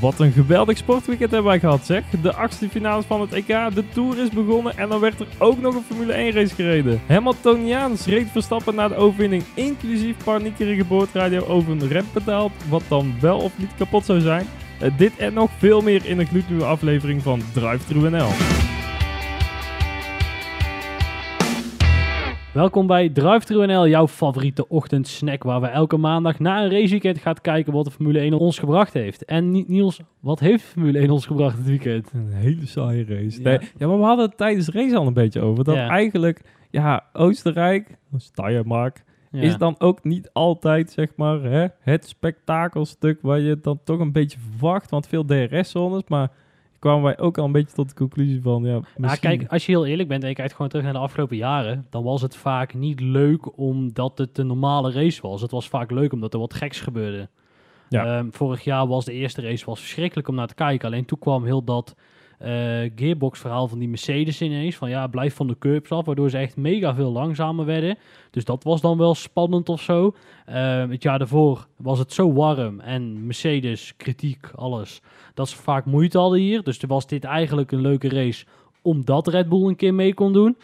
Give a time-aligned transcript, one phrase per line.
[0.00, 2.04] Wat een geweldig sportweekend hebben wij gehad, zeg.
[2.22, 5.60] De achtste finales van het EK, de Tour is begonnen en dan werd er ook
[5.60, 7.00] nog een Formule 1 race gereden.
[7.06, 13.38] Hamiltoniaans reed Verstappen naar de overwinning, inclusief paniekerige boordradio over een rempedaal, wat dan wel
[13.38, 14.46] of niet kapot zou zijn.
[14.82, 18.73] Uh, dit en nog veel meer in een gloednieuwe aflevering van Drive Thru NL.
[22.54, 27.40] Welkom bij Drive NL, jouw favoriete ochtendsnack waar we elke maandag na een raceweekend gaan
[27.40, 29.24] kijken wat de Formule 1 ons gebracht heeft.
[29.24, 32.12] En Niels, wat heeft Formule 1 ons gebracht dit weekend?
[32.12, 33.42] Een hele saaie race.
[33.42, 35.64] Ja, nee, ja maar we hadden het tijdens de race al een beetje over.
[35.64, 39.40] Dat eigenlijk, ja, Oostenrijk, Steiermark, ja.
[39.40, 44.12] is dan ook niet altijd, zeg maar, hè, het spektakelstuk waar je dan toch een
[44.12, 44.90] beetje verwacht.
[44.90, 46.30] Want veel DRS-zones, maar
[46.84, 49.38] kwamen wij ook al een beetje tot de conclusie van, ja, misschien...
[49.38, 51.86] Kijk, als je heel eerlijk bent en je kijkt gewoon terug naar de afgelopen jaren,
[51.90, 55.40] dan was het vaak niet leuk omdat het een normale race was.
[55.40, 57.28] Het was vaak leuk omdat er wat geks gebeurde.
[57.88, 58.18] Ja.
[58.18, 60.88] Um, vorig jaar was de eerste race was verschrikkelijk om naar te kijken.
[60.88, 61.94] Alleen toen kwam heel dat
[62.42, 64.76] uh, gearbox verhaal van die Mercedes ineens.
[64.76, 66.04] Van ja, blijf van de curbs af.
[66.04, 67.98] Waardoor ze echt mega veel langzamer werden.
[68.30, 70.14] Dus dat was dan wel spannend of zo.
[70.48, 72.80] Uh, het jaar daarvoor was het zo warm.
[72.80, 75.00] En Mercedes, kritiek, alles.
[75.34, 76.62] Dat ze vaak moeite hadden hier.
[76.62, 78.46] Dus toen was dit eigenlijk een leuke race.
[78.82, 80.56] Omdat Red Bull een keer mee kon doen.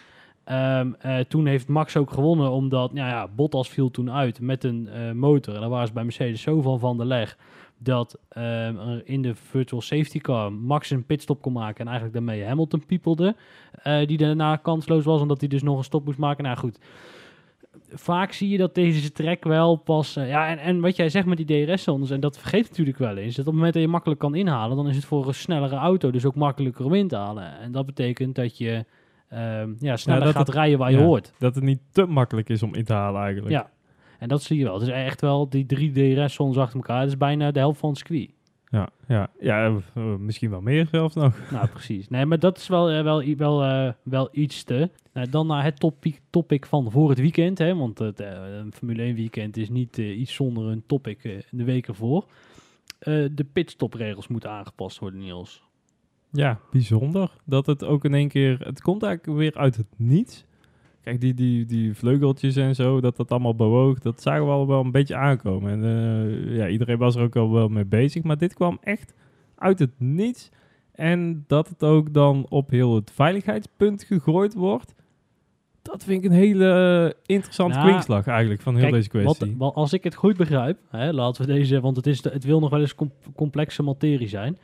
[0.51, 2.51] Um, uh, toen heeft Max ook gewonnen.
[2.51, 5.55] Omdat nou ja, Bottas viel toen uit met een uh, motor.
[5.55, 7.37] En daar waren ze bij Mercedes zoveel van de leg
[7.83, 12.45] dat um, in de virtual safety car Max een pitstop kon maken en eigenlijk daarmee
[12.45, 13.37] Hamilton piepelde,
[13.85, 16.45] uh, die daarna kansloos was, omdat hij dus nog een stop moest maken.
[16.45, 16.79] Nou goed,
[17.93, 20.17] vaak zie je dat deze trek wel pas...
[20.17, 23.17] Uh, ja, en, en wat jij zegt met die DRS-zones, en dat vergeet natuurlijk wel
[23.17, 25.35] eens, dat op het moment dat je makkelijk kan inhalen, dan is het voor een
[25.35, 27.59] snellere auto dus ook makkelijker om in te halen.
[27.59, 28.85] En dat betekent dat je
[29.33, 31.33] um, ja, sneller ja, gaat het, rijden waar je hoort.
[31.39, 33.53] Dat het niet te makkelijk is om in te halen eigenlijk.
[33.53, 33.71] Ja,
[34.21, 34.75] en dat zie je wel.
[34.75, 37.01] Het is echt wel die drie DRS-zones achter elkaar.
[37.01, 38.31] Dat is bijna de helft van het circuit.
[38.67, 41.37] Ja, ja, ja uh, misschien wel meer zelfs nog.
[41.51, 42.09] Nou, precies.
[42.09, 44.91] Nee, maar dat is wel, uh, wel, wel, uh, wel iets te.
[45.31, 47.59] dan naar het topic, topic van voor het weekend.
[47.59, 48.23] Hè, want het
[48.71, 52.25] Formule 1 weekend is niet iets zonder een topic de week ervoor.
[52.99, 55.63] de pitstopregels moeten aangepast worden, Niels.
[56.33, 57.31] Ja, bijzonder.
[57.45, 58.59] Dat het ook in één keer...
[58.59, 60.45] Het komt eigenlijk weer uit het niets.
[61.03, 64.67] Kijk, die, die, die vleugeltjes en zo, dat dat allemaal bewoog, dat zagen we al
[64.67, 65.71] wel een beetje aankomen.
[65.71, 68.23] En uh, ja, iedereen was er ook al wel mee bezig.
[68.23, 69.15] Maar dit kwam echt
[69.55, 70.51] uit het niets.
[70.93, 74.95] En dat het ook dan op heel het veiligheidspunt gegooid wordt.
[75.83, 79.55] Dat vind ik een hele interessante nou, kwinkslag eigenlijk van heel deze kwestie.
[79.59, 82.61] Wat, als ik het goed begrijp, hè, laten we deze, want het, is het wil
[82.61, 82.95] nog wel eens
[83.37, 84.59] complexe materie zijn.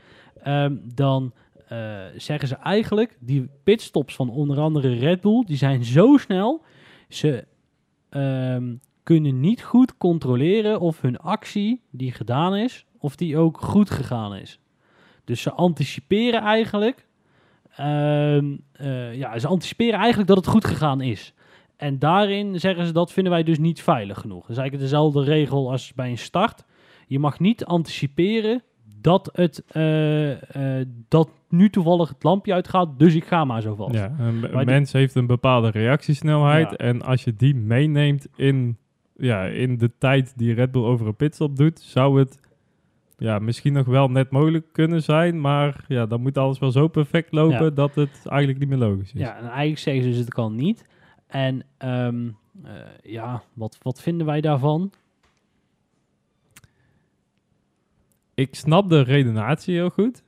[0.46, 1.32] Um, dan
[1.72, 6.64] uh, zeggen ze eigenlijk, die pitstops van onder andere Red Bull, die zijn zo snel,
[7.08, 7.44] ze
[8.10, 13.90] um, kunnen niet goed controleren of hun actie die gedaan is, of die ook goed
[13.90, 14.60] gegaan is.
[15.24, 17.06] Dus ze anticiperen eigenlijk,
[17.80, 21.34] um, uh, ja, ze anticiperen eigenlijk dat het goed gegaan is.
[21.76, 24.40] En daarin zeggen ze dat vinden wij dus niet veilig genoeg.
[24.40, 26.64] Dat is eigenlijk dezelfde regel als bij een start.
[27.06, 28.62] Je mag niet anticiperen
[29.00, 33.94] dat, het, uh, dat nu toevallig het lampje uitgaat, dus ik ga maar zo vast.
[33.94, 38.76] Ja, een, mens heeft een bepaalde reactiesnelheid en als je die meeneemt in,
[39.16, 42.38] ja, in de tijd die Red Bull over een pitstop doet, zou het
[43.18, 46.88] ja, misschien nog wel net mogelijk kunnen zijn, maar ja, dan moet alles wel zo
[46.88, 49.20] perfect lopen dat het eigenlijk niet meer logisch is.
[49.20, 50.86] Ja, en eigenlijk zeggen ze dus het kan niet.
[51.26, 52.70] En um, uh,
[53.02, 54.92] ja, wat, wat vinden wij daarvan?
[58.36, 60.22] ik snap de redenatie heel goed.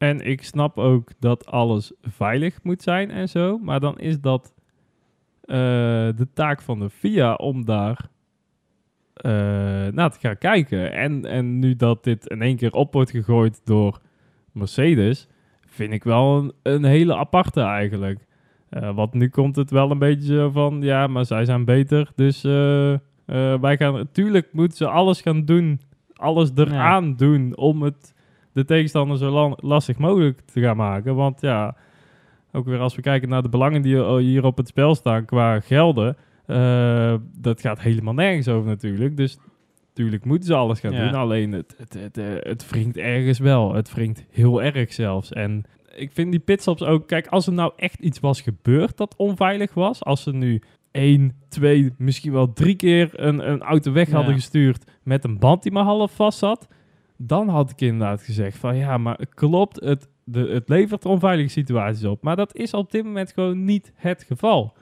[0.00, 3.58] En ik snap ook dat alles veilig moet zijn en zo.
[3.58, 4.54] Maar dan is dat
[5.44, 5.56] uh,
[6.16, 8.08] de taak van de FIA om daar
[9.16, 9.32] uh,
[9.92, 10.92] naar te gaan kijken.
[10.92, 14.00] En, en nu dat dit in één keer op wordt gegooid door
[14.52, 15.28] Mercedes,
[15.66, 18.26] vind ik wel een, een hele aparte eigenlijk.
[18.70, 22.12] Uh, want nu komt het wel een beetje zo van, ja, maar zij zijn beter.
[22.14, 22.42] Dus
[23.60, 25.80] wij gaan, natuurlijk moeten ze alles gaan doen
[26.20, 28.14] alles eraan doen om het
[28.52, 31.14] de tegenstander zo lastig mogelijk te gaan maken.
[31.14, 31.76] Want ja,
[32.52, 35.60] ook weer als we kijken naar de belangen die hier op het spel staan qua
[35.60, 36.16] gelden,
[36.46, 39.16] uh, dat gaat helemaal nergens over natuurlijk.
[39.16, 39.38] Dus
[39.88, 41.14] natuurlijk moeten ze alles gaan doen.
[41.14, 43.74] Alleen het, het, het, eh, het wringt ergens wel.
[43.74, 45.32] Het wringt heel erg zelfs.
[45.32, 45.64] En
[45.94, 47.06] ik vind die pitstops ook...
[47.06, 50.04] Kijk, als er nou echt iets was gebeurd dat onveilig was...
[50.04, 54.84] Als ze nu één, twee, misschien wel drie keer een, een auto weg hadden gestuurd
[55.02, 56.68] met een band die maar half vast zat,
[57.22, 62.04] dan had ik inderdaad gezegd van ja, maar klopt, het, de, het levert onveilige situaties
[62.04, 62.22] op.
[62.22, 64.76] Maar dat is op dit moment gewoon niet het geval.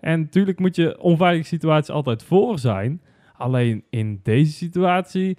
[0.00, 3.02] En natuurlijk moet je onveilige situaties altijd voor zijn.
[3.36, 5.36] Alleen in deze situatie,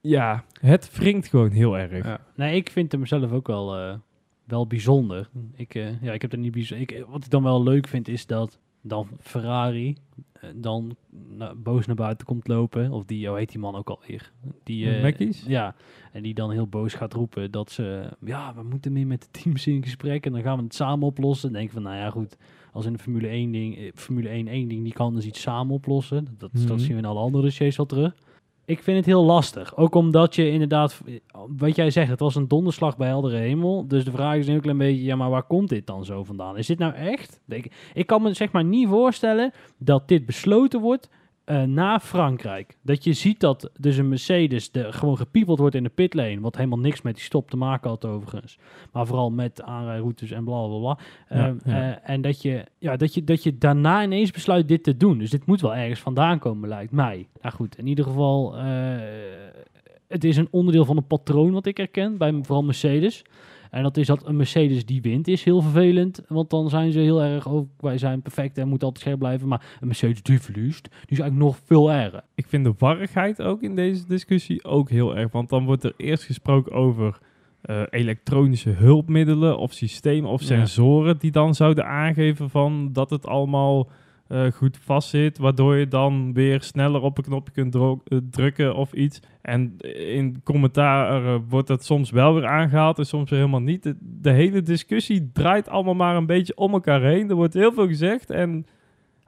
[0.00, 2.04] ja, het wringt gewoon heel erg.
[2.04, 2.20] Ja.
[2.34, 3.94] Nee, ik vind hem zelf ook wel, eh,
[4.44, 5.28] wel bijzonder.
[5.54, 7.06] Ik, eh, ja, ik heb er niet bijzonder.
[7.08, 8.58] Wat ik dan wel leuk vind is dat
[8.88, 9.96] dan Ferrari
[10.32, 10.96] eh, dan
[11.56, 12.92] boos naar buiten komt lopen.
[12.92, 14.32] Of die, hoe heet die man ook alweer?
[14.62, 15.44] Die, eh, Mackies?
[15.46, 15.74] Ja,
[16.12, 19.40] en die dan heel boos gaat roepen dat ze, ja, we moeten meer met de
[19.40, 21.52] teams in gesprek en dan gaan we het samen oplossen.
[21.52, 22.36] Dan denk van, nou ja, goed,
[22.72, 25.40] als in de Formule 1 ding, eh, Formule 1 één ding, die kan dus iets
[25.40, 26.24] samen oplossen.
[26.38, 26.78] Dat, dat Mhm.
[26.78, 28.14] zien we in alle andere dossiers wel terug.
[28.68, 29.76] Ik vind het heel lastig.
[29.76, 31.00] Ook omdat je inderdaad,
[31.56, 33.88] wat jij zegt, het was een donderslag bij heldere hemel.
[33.88, 36.24] Dus de vraag is een heel klein beetje, ja, maar waar komt dit dan zo
[36.24, 36.56] vandaan?
[36.56, 37.40] Is dit nou echt?
[37.48, 41.08] Ik, ik kan me zeg maar niet voorstellen dat dit besloten wordt
[41.48, 42.76] eh, na Frankrijk.
[42.82, 46.40] Dat je ziet dat dus een Mercedes de, gewoon gepiepeld wordt in de pitlane.
[46.40, 48.58] Wat helemaal niks met die stop te maken had overigens.
[48.92, 50.98] Maar vooral met aanrijroutes en bla bla bla.
[51.28, 51.92] Ja, Ehm, ja.
[51.92, 55.18] eh, en dat je, ja, dat, je, dat je daarna ineens besluit dit te doen.
[55.18, 57.26] Dus dit moet wel ergens vandaan komen, lijkt mij.
[57.42, 58.56] Nou goed, in ieder geval...
[58.56, 58.64] eh,
[60.08, 63.22] het is een onderdeel van een patroon wat ik herken bij vooral Mercedes.
[63.70, 66.22] En dat is dat een Mercedes die wint is heel vervelend.
[66.28, 69.48] Want dan zijn ze heel erg, oh, wij zijn perfect en moeten altijd scherp blijven.
[69.48, 72.22] Maar een Mercedes die verliest, die is eigenlijk nog veel erger.
[72.34, 75.32] Ik vind de warrigheid ook in deze discussie ook heel erg.
[75.32, 77.18] Want dan wordt er eerst gesproken over
[77.60, 80.46] eh, elektronische hulpmiddelen of systemen of Ja.
[80.46, 83.88] sensoren die dan zouden aangeven van dat het allemaal
[84.28, 88.92] eh, goed vastzit, waardoor je dan weer sneller op een knopje kunt eh, drukken of
[88.92, 89.20] iets.
[89.42, 89.76] En
[90.08, 93.82] in commentaar wordt dat soms wel weer aangehaald en soms weer helemaal niet.
[93.82, 97.28] De, de hele discussie draait allemaal maar een beetje om elkaar heen.
[97.28, 98.66] Er wordt heel veel gezegd en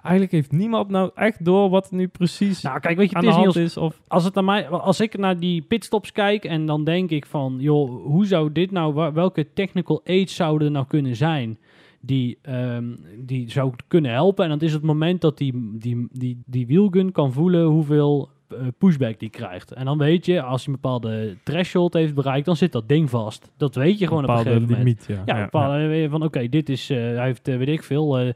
[0.03, 3.25] eigenlijk heeft niemand nou echt door wat er nu precies Nou, kijk, weet je, aan
[3.25, 3.77] het de is hand Niels, is.
[3.77, 7.27] Of als, het naar mij, als ik naar die pitstops kijk en dan denk ik
[7.27, 11.59] van, joh, hoe zou dit nou, welke technical aids zouden er nou kunnen zijn
[12.01, 14.45] die, ehm, die zou kunnen helpen?
[14.45, 18.59] En dan is het moment dat die, die, die, die wielgun kan voelen hoeveel eh,
[18.79, 19.73] pushback die krijgt.
[19.73, 23.11] En dan weet je, als hij een bepaalde threshold heeft bereikt, dan zit dat ding
[23.11, 23.53] vast.
[23.57, 25.07] Dat weet je gewoon een op een bepaalde gegeven moment.
[25.09, 25.25] limiet.
[25.27, 27.83] Ja, Ja, bepaalde, weet je van oké, dit is, eh, hij heeft, eh, weet ik
[27.83, 28.33] veel, eh,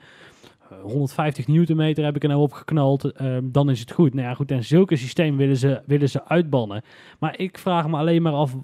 [0.82, 4.14] 150 newtonmeter heb ik er nou opgeknald, ehm, dan is het goed.
[4.14, 6.82] Nou ja, goed, en zulke systemen willen ze, willen ze uitbannen.
[7.18, 8.56] Maar ik vraag me alleen maar af,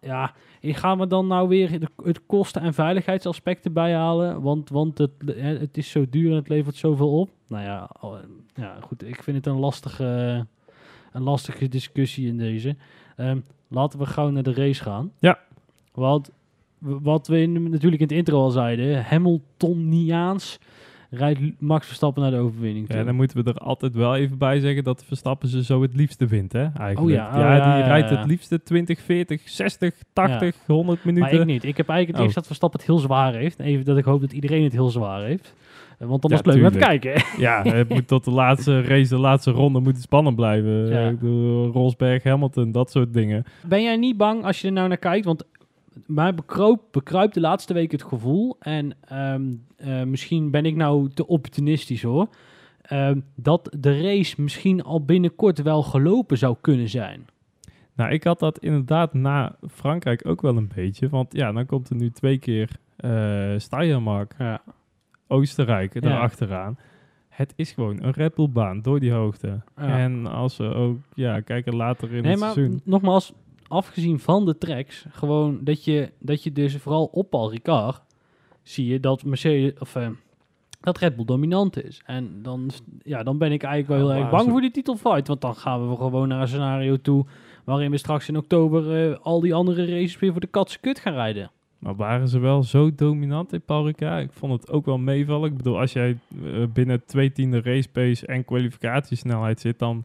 [0.00, 0.32] ja,
[0.72, 4.42] gaan we dan nou weer de, het kosten- en veiligheidsaspect erbij halen?
[4.42, 7.30] Want, want het, het is zo duur en het levert zoveel op.
[7.48, 7.90] Nou ja,
[8.54, 10.46] ja goed, ik vind het een lastige,
[11.12, 12.76] een lastige discussie in deze.
[13.16, 13.38] Ehm,
[13.68, 15.12] laten we gauw naar de race gaan.
[15.18, 15.38] Ja.
[15.92, 16.30] Want
[16.78, 20.58] wat we in, natuurlijk in het intro al zeiden, Hamiltoniaans
[21.16, 22.86] rijdt Max Verstappen naar de overwinning.
[22.88, 22.96] toe.
[22.96, 25.94] Ja, dan moeten we er altijd wel even bij zeggen dat Verstappen ze zo het
[25.94, 26.62] liefste vindt, hè?
[26.62, 27.00] Eigenlijk.
[27.00, 31.04] Oh ja, oh ja, ja, die ja, rijdt het liefste 20, 40, 60, 80, 100
[31.04, 31.30] minuten.
[31.30, 31.64] Maar ik niet.
[31.64, 32.22] Ik heb eigenlijk het Oh.
[32.22, 33.58] eerst dat Verstappen het heel zwaar heeft.
[33.60, 35.54] Even dat ik hoop dat iedereen het heel zwaar heeft.
[35.98, 37.22] Eh, Want dan is het leuk om te kijken.
[37.38, 40.92] Ja, het moet tot de laatste race, de laatste ronde moet het spannend blijven.
[41.10, 43.44] Ik bedoel, Rosberg, Hamilton, dat soort dingen.
[43.66, 45.24] Ben jij niet bang als je er nou naar kijkt?
[45.24, 45.44] Want
[46.06, 48.56] mij bekroop, bekruipt de laatste week het gevoel.
[48.60, 49.42] En ehm,
[49.76, 52.28] eh, misschien ben ik nou te opportunistisch hoor.
[52.84, 57.26] ehm, dat de race misschien al binnenkort wel gelopen zou kunnen zijn.
[57.96, 61.08] Nou, ik had dat inderdaad na Frankrijk ook wel een beetje.
[61.08, 64.62] Want ja, dan komt er nu twee keer eh Steiermark, Ja.
[65.26, 66.00] Oostenrijk Ja.
[66.00, 66.78] erachteraan.
[67.28, 69.60] Het is gewoon een Red Bull baan door die hoogte.
[69.76, 69.98] Ja.
[69.98, 72.80] En als we ook ja, kijken later in Nee, het maar seizoen.
[72.84, 73.32] nogmaals,
[73.68, 78.02] afgezien van de tracks, gewoon dat je, dat je dus vooral op Paul Ricard
[78.62, 80.08] zie je dat Mercedes of eh,
[80.80, 82.02] dat Red Bull dominant is.
[82.04, 82.70] En dan,
[83.02, 85.90] ja, dan ben ik eigenlijk wel heel erg bang voor die titelfight, want dan gaan
[85.90, 87.26] we gewoon naar een scenario toe
[87.64, 90.98] waarin we straks in oktober eh, al die andere races weer voor de katse kut
[90.98, 91.50] gaan rijden.
[91.78, 94.24] Maar waren ze wel zo dominant in Paul Ricard?
[94.24, 95.50] Ik vond het ook wel meevallen.
[95.50, 100.04] Ik bedoel, als jij eh, binnen twee tiende race pace en kwalificatiesnelheid zit, dan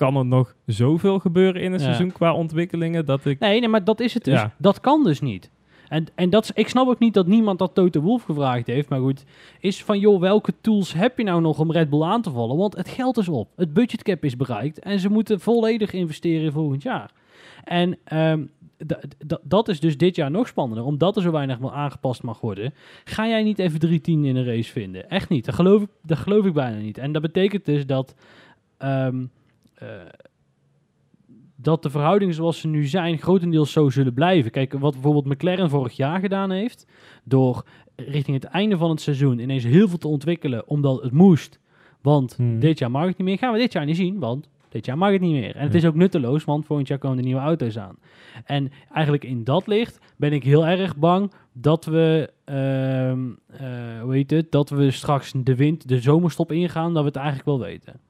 [0.00, 1.84] kan er nog zoveel gebeuren in een Ja.
[1.84, 3.38] seizoen qua ontwikkelingen dat ik...
[3.38, 4.34] Nee, nee, maar dat is het dus.
[4.34, 4.54] Ja.
[4.58, 5.50] Dat kan dus niet.
[5.88, 8.88] En, en dat, is- ik snap ook niet dat niemand dat Toto Wolf gevraagd heeft.
[8.88, 9.24] Maar goed,
[9.60, 12.56] is van joh, welke tools heb je nou nog om Red Bull aan te vallen?
[12.56, 13.48] Want het geld is op.
[13.56, 14.78] Het budgetcap is bereikt.
[14.78, 17.10] En ze moeten volledig investeren in volgend jaar.
[17.64, 17.98] En
[18.86, 20.84] d- dat is dus dit jaar nog spannender.
[20.84, 22.74] Omdat er zo weinig aangepast mag worden.
[23.04, 25.10] Ga jij niet even 3-10 in een race vinden?
[25.10, 25.44] Echt niet.
[25.44, 26.98] Dat geloof ik, dat geloof ik bijna niet.
[26.98, 28.14] En dat betekent dus dat...
[28.78, 29.18] ehm, eh,
[31.56, 34.50] dat de verhoudingen zoals ze nu zijn grotendeels zo zullen blijven.
[34.50, 36.86] Kijk, wat bijvoorbeeld McLaren vorig jaar gedaan heeft,
[37.24, 37.64] door
[37.96, 41.58] richting het einde van het seizoen ineens heel veel te ontwikkelen, omdat het moest.
[42.00, 42.58] Want Hmm.
[42.60, 43.38] dit jaar mag het niet meer.
[43.38, 45.56] Gaan we dit jaar niet zien, want dit jaar mag het niet meer.
[45.56, 47.96] En het is ook nutteloos, want volgend jaar komen de nieuwe auto's aan.
[48.44, 53.12] En eigenlijk in dat licht ben ik heel erg bang dat we, eh,
[54.02, 57.46] hoe heet het, dat we straks de wind, de zomerstop ingaan, dat we het eigenlijk
[57.46, 58.00] wel weten.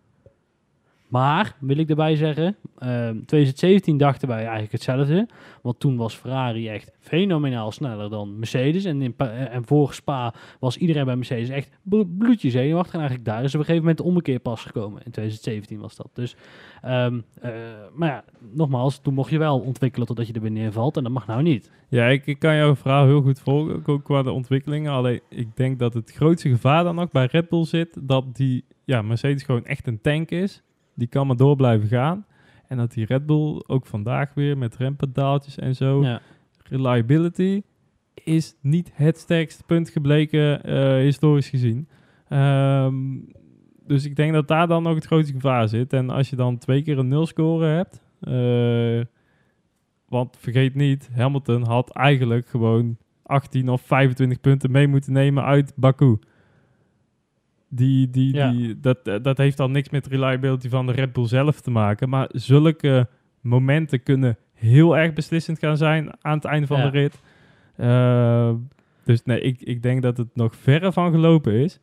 [1.11, 5.29] Maar, wil ik erbij zeggen, ehm 2017 dachten wij eigenlijk hetzelfde.
[5.62, 8.85] Want toen was Ferrari echt fenomenaal sneller dan Mercedes.
[8.85, 12.93] En, in, eh, en voor Spa was iedereen bij Mercedes echt bl- bloedje zenuwachtig.
[12.95, 15.02] En eigenlijk daar is op een gegeven moment de ommekeer pas gekomen.
[15.05, 16.09] In 2017 was dat.
[16.14, 16.37] Dus,
[16.83, 17.50] ehm, eh,
[17.95, 20.97] maar ja, nogmaals, toen mocht je wel ontwikkelen totdat je er weer neervalt.
[20.97, 21.71] En dat mag nou niet.
[21.88, 24.93] Ja, ik, ik kan jouw verhaal heel goed volgen, ook- ook qua de ontwikkelingen.
[24.93, 28.64] Alleen ik denk dat het grootste gevaar dan ook bij Red Bull zit, dat die,
[28.85, 30.62] ja, Mercedes gewoon echt een tank is.
[30.94, 32.25] Die kan maar door blijven gaan.
[32.66, 36.20] En dat die Red Bull ook vandaag weer met rempedaaltjes en zo, Ja.
[36.62, 37.62] reliability,
[38.25, 41.88] is niet het sterkste punt gebleken, eh, historisch gezien.
[42.28, 42.94] Ehm,
[43.87, 45.92] dus ik denk dat daar dan nog het grootste gevaar zit.
[45.92, 49.06] En als je dan twee keer een nul score hebt, eh,
[50.09, 55.73] want vergeet niet, Hamilton had eigenlijk gewoon 18 of 25 punten mee moeten nemen uit
[55.76, 56.18] Baku.
[57.73, 58.50] Die, die, Ja.
[58.50, 62.09] die, dat, dat heeft dan niks met reliability van de Red Bull zelf te maken.
[62.09, 63.09] Maar zulke
[63.41, 66.91] momenten kunnen heel erg beslissend gaan zijn aan het einde van Ja.
[66.91, 67.21] de rit.
[67.77, 68.50] Eh,
[69.05, 71.79] dus nee, ik, ik denk dat het nog verre van gelopen is.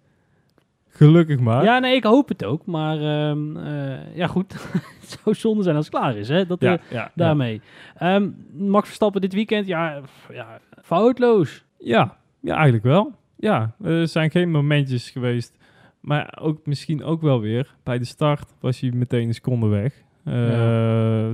[0.89, 1.63] Gelukkig maar.
[1.63, 2.65] Ja, nee, ik hoop het ook.
[2.65, 4.53] Maar ehm, eh, ja, goed.
[5.01, 6.45] het zou zonde zijn als het klaar is, hè?
[6.45, 7.61] Dat, eh, ja, ja, daarmee.
[7.97, 10.01] Ehm, Max Verstappen dit weekend, ja,
[10.33, 11.65] ja, foutloos.
[11.79, 13.13] Ja, ja, eigenlijk wel.
[13.35, 15.57] Ja, er zijn geen momentjes geweest.
[16.07, 17.75] Maar ook misschien ook wel weer.
[17.83, 19.93] Bij de start was hij meteen een seconde weg.
[20.23, 20.33] Eh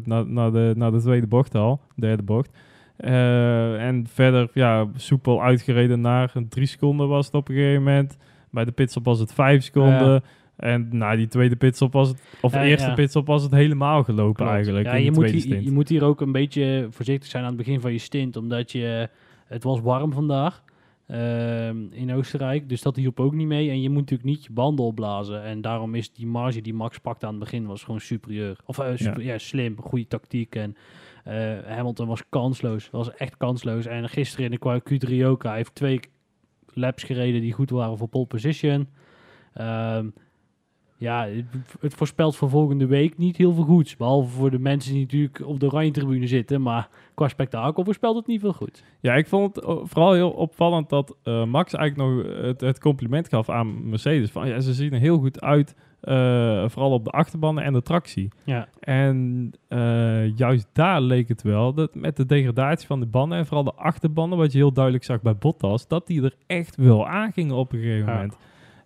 [0.03, 1.79] naar, naar, de, naar de tweede bocht al.
[1.95, 2.49] Derde bocht.
[2.97, 7.83] Eh, en verder, ja, soepel uitgereden naar een drie seconden was het op een gegeven
[7.83, 8.17] moment.
[8.49, 10.23] Bij de pitstop was het vijf seconden.
[10.55, 12.93] En na die tweede pitstop was het, of Ja, de eerste ja.
[12.93, 14.51] pitstop was het helemaal gelopen Klopt.
[14.51, 14.85] eigenlijk.
[14.85, 17.81] Ja, je, moet hier, je moet hier ook een beetje voorzichtig zijn aan het begin
[17.81, 18.35] van je stint.
[18.35, 19.09] Omdat je,
[19.45, 20.63] het was warm vandaag
[21.07, 22.69] ehm, in Oostenrijk.
[22.69, 23.69] Dus dat hielp ook niet mee.
[23.69, 25.43] En je moet natuurlijk niet je banden opblazen.
[25.43, 28.57] En daarom is die marge die Max pakte aan het begin was gewoon superieur.
[28.65, 29.37] Of eh, super, ja.
[29.37, 30.55] slim, goede tactiek.
[30.55, 30.75] En
[31.23, 32.89] eh, Hamilton was kansloos.
[32.89, 33.85] Was echt kansloos.
[33.85, 35.43] En gisteren in de qua Q3 ook.
[35.43, 35.99] Hij heeft twee
[36.73, 38.87] laps gereden die goed waren voor pole position.
[39.53, 40.07] Ehm,
[41.03, 41.27] ja,
[41.79, 43.97] het, voorspelt voor volgende week niet heel veel goeds.
[43.97, 46.61] Behalve voor de mensen die natuurlijk op de oranje tribune zitten.
[46.61, 48.83] Maar qua spektakel voorspelt het niet veel goed.
[48.99, 53.29] Ja, ik vond het vooral heel opvallend dat eh, Max eigenlijk nog het, het compliment
[53.29, 54.31] gaf aan Mercedes.
[54.31, 57.81] Van ja, ze zien er heel goed uit, eh, vooral op de achterbanden en de
[57.81, 58.29] tractie.
[58.43, 63.37] Ja, En eh, juist daar leek het wel, dat met de degradatie van de banden
[63.37, 66.75] en vooral de achterbanden, wat je heel duidelijk zag bij Bottas, dat die er echt
[66.75, 68.27] wel aangingen op een gegeven Ja.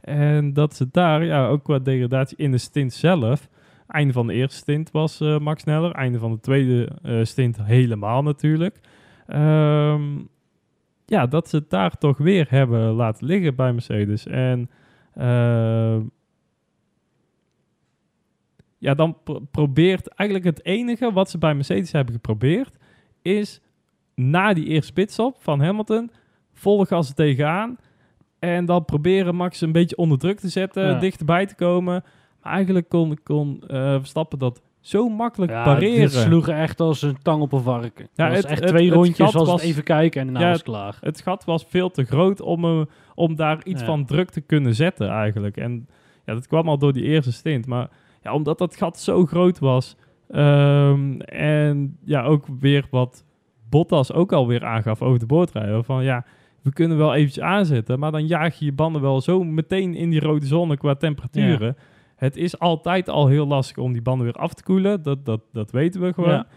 [0.08, 3.50] En dat ze daar, ja, ook qua degradatie in de stint zelf,
[3.88, 7.64] einde van de eerste stint was eh, Max sneller, einde van de tweede eh, stint
[7.64, 8.80] helemaal natuurlijk.
[9.28, 10.04] Ehm,
[11.06, 14.28] ja, dat ze het daar toch weer hebben laten liggen bij Mercedes.
[14.28, 14.70] En
[15.14, 16.02] ehm,
[18.78, 22.78] ja, dan pro- probeert eigenlijk het enige wat ze bij Mercedes hebben geprobeerd,
[23.22, 23.62] is
[24.16, 26.12] na die eerste pitstop van Hamilton,
[26.54, 27.78] volle gas er tegenaan.
[28.40, 31.00] En dan proberen Max een beetje onder druk te zetten, Ja.
[31.00, 32.04] dichterbij te komen.
[32.44, 36.10] Maar eigenlijk kon, kon eh, Verstappen dat zo makkelijk ja pareren.
[36.10, 38.08] sloeg echt als een tang op een varken.
[38.16, 40.26] Ja, Ja, was het- echt het- twee het rondjes, was, was- het even kijken en
[40.28, 40.98] daarna Ja, was het klaar.
[41.02, 42.82] Het gat was veel te groot om, eh,
[43.16, 43.86] om daar iets Ja.
[43.88, 45.58] van druk te kunnen zetten eigenlijk.
[45.58, 45.88] En
[46.26, 47.66] ja, dat kwam al door die eerste stint.
[47.68, 47.90] Maar
[48.22, 49.96] ja, omdat dat gat zo groot was...
[50.30, 53.24] ehm, en ja, ook weer wat
[53.70, 55.84] Bottas ook alweer aangaf over de boordrijder.
[55.84, 56.26] Van ja,
[56.68, 58.00] we kunnen wel eventjes aanzetten...
[58.00, 61.78] maar dan jaag je je banden wel zo meteen in die rode zone qua temperaturen.
[62.16, 65.04] Het is altijd al heel lastig om die banden weer af te koelen.
[65.04, 66.30] Dat, dat, dat weten we gewoon.
[66.30, 66.48] Ja.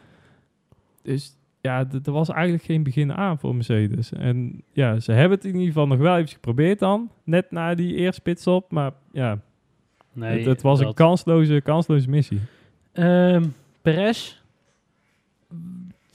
[1.02, 4.12] Dus ja, er was eigenlijk geen begin aan voor Mercedes.
[4.12, 7.10] En ja, ze hebben het in ieder geval nog wel even geprobeerd dan.
[7.24, 8.70] Net na die eerste pitstop.
[8.70, 9.38] Maar ja,
[10.12, 12.40] Nee, het, het was een kansloze, kansloze missie.
[12.92, 13.44] Ehm,
[13.82, 14.40] Perez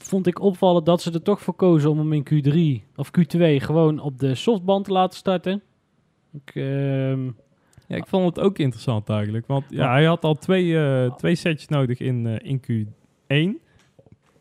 [0.08, 3.40] vond ik opvallen dat ze er toch voor kozen om hem in Q3 of Q2
[3.56, 5.62] gewoon op de softband te laten starten.
[6.32, 7.24] Ik, ehm,
[7.88, 9.46] Ja, ik vond het ook interessant eigenlijk.
[9.46, 13.60] Want ja, hij had al twee, eh, twee setjes nodig in, eh, in Q1.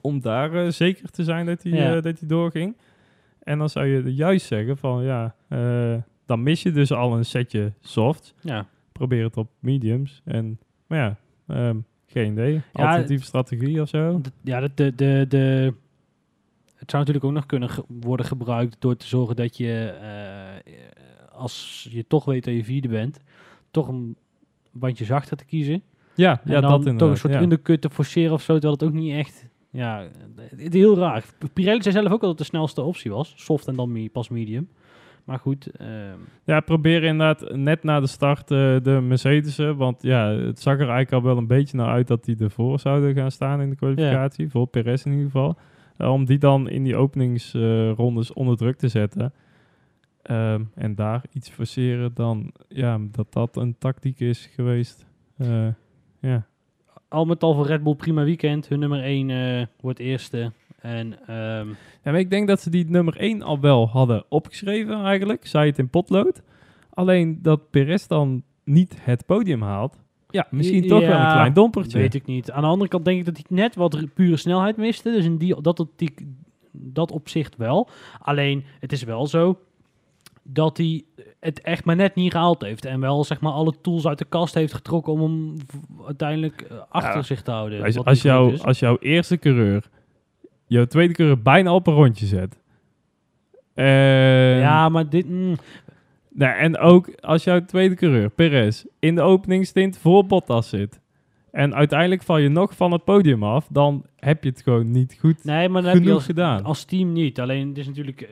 [0.02, 1.94] Om daar eh, zeker te zijn dat hij, Ja.
[2.02, 2.78] dat hij doorging.
[3.44, 5.36] En dan zou je juist zeggen van ja,
[6.26, 8.34] dan mis je dus al een setje soft.
[8.42, 10.22] ja, probeer het op mediums.
[10.26, 11.18] En, maar ja,
[11.48, 11.78] ehm,
[12.22, 12.54] geen idee.
[12.54, 14.22] Ja, Alternatieve strategie of zo.
[14.44, 15.74] ja de, de, de, de,
[16.76, 20.74] het zou natuurlijk ook nog kunnen ge- worden gebruikt door te zorgen dat je, eh,
[21.32, 23.20] als je toch weet dat je vierde bent,
[23.72, 24.16] toch een
[24.72, 25.82] bandje zachter te kiezen.
[26.16, 27.42] Ja, En ja dan dat toch een soort ja.
[27.42, 29.46] undercut te forceren of zo, terwijl het ook niet echt...
[29.70, 31.26] Ja, het- het- heel raar.
[31.54, 33.34] Pirelli zei zelf ook al dat het de snelste optie was.
[33.36, 34.70] Soft en dan me- pas medium.
[35.26, 35.68] Maar goed.
[35.68, 39.76] ehm, Ja, probeer inderdaad net na de start eh, de Mercedes'en.
[39.78, 42.80] Want ja, het zag er eigenlijk al wel een beetje naar uit dat die ervoor
[42.80, 44.50] zouden gaan staan in de kwalificatie.
[44.50, 45.58] Voor Perez in ieder geval.
[45.98, 49.34] Eh, om die dan in die openingsrondes onder druk te zetten.
[50.22, 55.06] Ehm, en daar iets forceren dan, ja, dat dat een tactiek is geweest.
[56.20, 56.46] Ja.
[57.08, 58.68] al met al voor Red Bull prima weekend.
[58.68, 60.52] Hun nummer 1 wordt eerste.
[60.86, 61.68] En ehm,
[62.04, 65.48] Ja, maar ik denk dat ze die nummer 1 al wel hadden opgeschreven eigenlijk.
[65.48, 66.42] Zei het in potlood.
[66.90, 70.04] Alleen dat Perez dan niet het podium haalt.
[70.30, 71.98] Ja, misschien toch wel een klein dompertje.
[71.98, 72.52] weet ik niet.
[72.52, 75.12] Aan de andere kant denk ik dat hij net wat pure snelheid miste.
[75.12, 75.86] Dus in die, dat,
[76.72, 77.90] dat opzicht wel.
[78.20, 79.60] Alleen, het is wel zo
[80.44, 81.04] dat hij
[81.40, 82.86] het echt maar net niet gehaald heeft.
[82.86, 85.56] En wel zeg maar alle tools uit de kast heeft getrokken om hem
[86.06, 87.84] uiteindelijk eh, achter Ja, zich te houden.
[87.84, 89.90] Als, als, als jouw eerste coureur
[90.68, 92.60] jouw tweede coureur bijna op een rondje zet.
[93.74, 93.86] En,
[94.58, 95.30] ja, maar dit...
[95.30, 95.56] mm,
[96.30, 101.00] nou, en ook als jouw tweede coureur, Perez, in de openingstint voor Bottas zit.
[101.52, 103.68] En uiteindelijk val je nog van het podium af.
[103.70, 106.64] Dan heb je het gewoon niet goed nee, maar dan heb je genoeg als, gedaan.
[106.64, 107.40] als team niet.
[107.40, 108.22] Alleen, het is natuurlijk...
[108.22, 108.30] eh,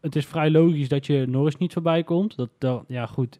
[0.00, 2.36] Het is vrij logisch dat je Norris niet voorbij komt.
[2.36, 3.38] Dat, dat, ja, goed.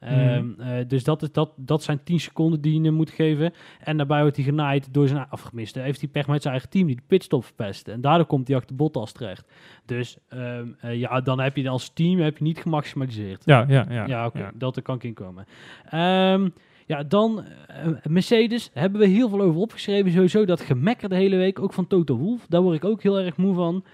[0.00, 0.60] Ehm, Mhm.
[0.60, 3.52] eh, dus dat, is, dat, dat zijn 10 seconden die je hem moet geven.
[3.80, 5.74] En daarbij wordt hij genaaid door zijn afgemist.
[5.74, 7.88] Heeft hij pech met zijn eigen team die de pitstop verpest.
[7.88, 9.48] En daardoor komt hij achter Bottas terecht.
[9.86, 13.42] Dus ehm, eh, ja, dan heb je als team heb je niet gemaximaliseerd.
[13.44, 14.30] ja, ja, ja.
[14.34, 15.44] Ja, dat er kan ik inkomen.
[15.90, 16.48] Ehm,
[16.86, 20.12] ja, dan eh, Mercedes hebben we heel veel over opgeschreven.
[20.12, 22.46] Sowieso dat gemekker de hele week, ook van Toto Wolff.
[22.48, 23.84] Daar word ik ook heel erg moe van.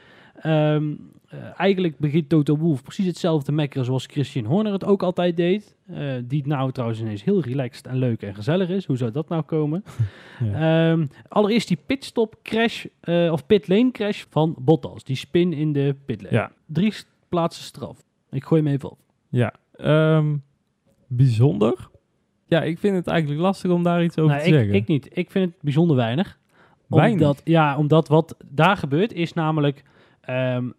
[1.26, 5.76] Eh, eigenlijk begint Toto Wolff precies hetzelfde mekkeren zoals Christian Horner het ook altijd deed.
[5.86, 8.84] Eh, die nou trouwens ineens heel relaxed en leuk en gezellig is.
[8.84, 9.84] Hoe zou dat nou komen?
[10.44, 10.90] Ja.
[10.90, 15.04] Ehm, allereerst die pitstop crash, eh, of pitlane crash van Bottas.
[15.04, 16.34] Die spin in de pitlane.
[16.34, 16.52] Ja.
[16.66, 16.92] Drie
[17.28, 18.02] plaatsen straf.
[18.30, 18.98] Ik gooi hem even op.
[19.28, 20.36] Ja, ehm,
[21.06, 21.88] bijzonder.
[22.46, 24.74] Ja, ik vind het eigenlijk lastig om daar iets over Nou, te ik, zeggen.
[24.74, 25.08] ik niet.
[25.12, 26.38] Ik vind het bijzonder weinig.
[26.86, 27.20] Weinig?
[27.20, 29.82] Omdat, ja, omdat wat daar gebeurt is namelijk
[30.20, 30.72] ehm, eh,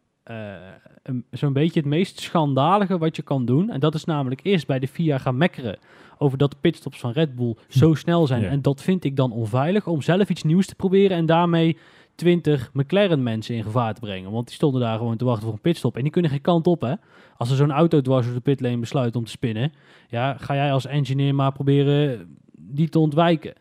[1.31, 3.69] zo'n beetje het meest schandalige wat je kan doen.
[3.69, 5.77] En dat is namelijk eerst bij de FIA gaan mekkeren
[6.17, 8.41] over dat de pitstops van Red Bull zo snel zijn.
[8.41, 8.49] Ja.
[8.49, 11.77] En dat vind ik dan onveilig om zelf iets nieuws te proberen en daarmee
[12.15, 14.31] 20 McLaren mensen in gevaar te brengen.
[14.31, 15.95] Want die stonden daar gewoon te wachten voor een pitstop.
[15.95, 16.93] En die kunnen geen kant op, hè.
[17.37, 19.71] Als er zo'n auto dwars door de pitlane besluit om te spinnen,
[20.07, 23.53] ja, ga jij als engineer maar proberen die te ontwijken.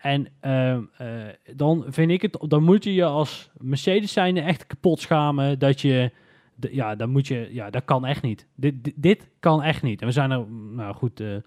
[0.00, 1.06] En ehm, eh,
[1.54, 5.80] dan vind ik het, dan moet je je als Mercedes zijnde echt kapot schamen dat
[5.80, 6.10] je,
[6.70, 8.46] ja, dan moet je, ja, dat kan echt niet.
[8.54, 10.00] Dit, dit, dit kan echt niet.
[10.00, 11.42] En we zijn er, nou goed, eh, eh,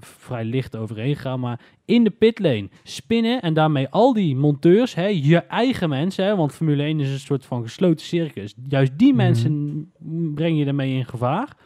[0.00, 5.06] vrij licht overheen gegaan, maar in de pitlane spinnen en daarmee al die monteurs, hè,
[5.06, 8.54] je eigen mensen, hè, want Formule 1 is een soort van gesloten circus.
[8.68, 9.16] Juist die Mhm.
[9.16, 9.92] mensen
[10.34, 11.56] breng je daarmee in gevaar.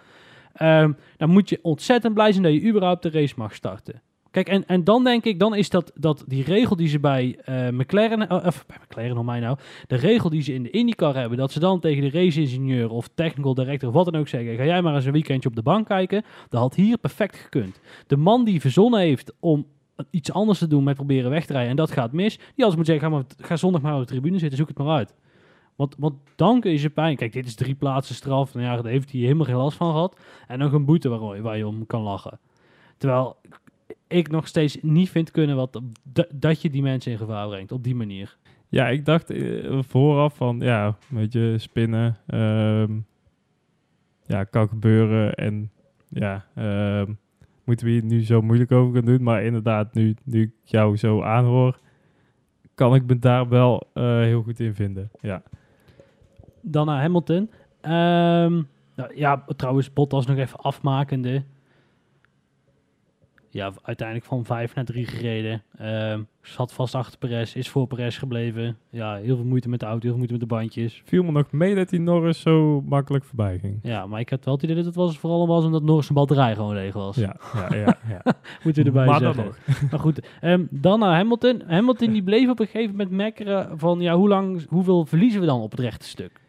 [0.53, 4.03] Ehm, dan moet je ontzettend blij zijn dat je überhaupt de race mag starten.
[4.37, 7.39] Kijk, en, en dan denk ik, dan is dat, dat die regel die ze bij
[7.45, 10.71] eh, McLaren, eh, of bij McLaren, om mij nou, de regel die ze in de
[10.71, 14.29] IndyCar hebben, dat ze dan tegen de race-ingenieur of technical director of wat dan ook
[14.29, 17.37] zeggen, ga jij maar eens een weekendje op de bank kijken, dat had hier perfect
[17.37, 17.81] gekund.
[18.07, 19.67] De man die verzonnen heeft om
[20.11, 22.77] iets anders te doen met proberen weg te rijden en dat gaat mis, die had
[22.77, 25.15] moeten zeggen, ga, maar, ga zondag maar op de tribune zitten, zoek het maar uit.
[25.77, 27.17] Want, want dan kun je ze pijn.
[27.17, 28.55] Kijk, dit is drie plaatsen straf.
[28.55, 30.17] Nou ja, daar heeft hij helemaal geen last van gehad.
[30.47, 32.39] En nog een boete waar, waar je om kan lachen.
[32.97, 33.37] Terwijl
[34.09, 37.85] ik nog steeds niet vind kunnen wat, dat- je die mensen in gevaar brengt op
[37.85, 38.37] die manier.
[38.69, 42.17] Ja, ik dacht eh, vooraf van, ja, een beetje spinnen.
[42.27, 42.93] ehm,
[44.27, 45.35] ja, kan gebeuren.
[45.35, 45.71] En
[46.09, 47.13] ja, ehm,
[47.65, 49.23] moeten we hier nu zo moeilijk over gaan doen.
[49.23, 51.79] Maar inderdaad, nu, nu ik jou zo aanhoor,
[52.75, 55.11] kan ik me daar wel eh, heel goed in vinden.
[55.21, 55.43] Ja,
[56.61, 57.51] Dan naar Hamilton.
[57.81, 58.63] Ehm,
[58.97, 61.43] nou, ja, trouwens, Bottas nog even afmakende.
[63.57, 65.63] Ja, uiteindelijk van 5 naar 3 gereden.
[65.79, 68.77] Ehm, zat vast achter Perez, is voor Perez gebleven.
[68.91, 71.03] Ja, heel veel moeite met de auto, heel veel moeite met de bandjes.
[71.05, 73.79] viel me nog mee dat die Norris zo makkelijk voorbij ging.
[73.83, 76.19] Ja, maar ik had wel het idee dat het was, vooral was omdat Norris zijn
[76.19, 77.17] batterij gewoon leeg was.
[77.17, 77.99] Ja, ja, ja.
[78.09, 78.23] ja.
[78.65, 79.55] Moeten we erbij maar dan zeggen.
[79.67, 79.91] nog.
[79.91, 81.63] Maar goed, ehm, dan naar Hamilton.
[81.67, 85.47] Hamilton die bleef op een gegeven moment mekkeren van ja, hoe lang, hoeveel verliezen we
[85.47, 86.41] dan op het rechte stuk?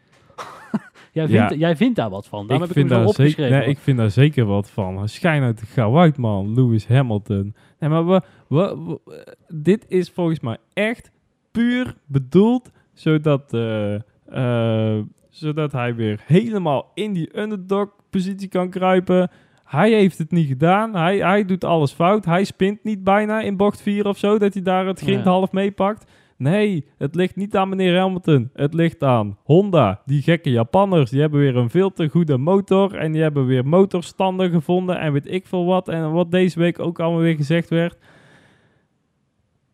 [1.26, 1.56] Jij, vindt, Ja.
[1.58, 2.46] jij vindt daar wat van.
[2.46, 5.08] Daarom ik, heb ik hem daar zeker, nee, ik vind daar zeker wat van.
[5.08, 6.54] Schijn uit de gauw uit, man.
[6.54, 7.54] Lewis Hamilton.
[7.78, 11.10] Nee, maar we, we, we- dit is volgens mij echt
[11.52, 19.30] puur bedoeld zodat, eh, eh, zodat hij weer helemaal in die underdog-positie kan kruipen.
[19.64, 20.94] Hij heeft het niet gedaan.
[20.94, 22.24] Hij, hij doet alles fout.
[22.24, 25.52] Hij spint niet bijna in bocht 4 of zo, dat hij daar het grind half
[25.52, 26.10] meepakt.
[26.38, 28.50] Nee, het ligt niet aan meneer Hamilton.
[28.54, 30.02] Het ligt aan Honda.
[30.04, 32.94] Die gekke Japanners, die hebben weer een veel te goede motor.
[32.94, 35.88] En die hebben weer motorstanden gevonden en weet ik veel wat.
[35.88, 37.96] En wat deze week ook allemaal weer gezegd werd.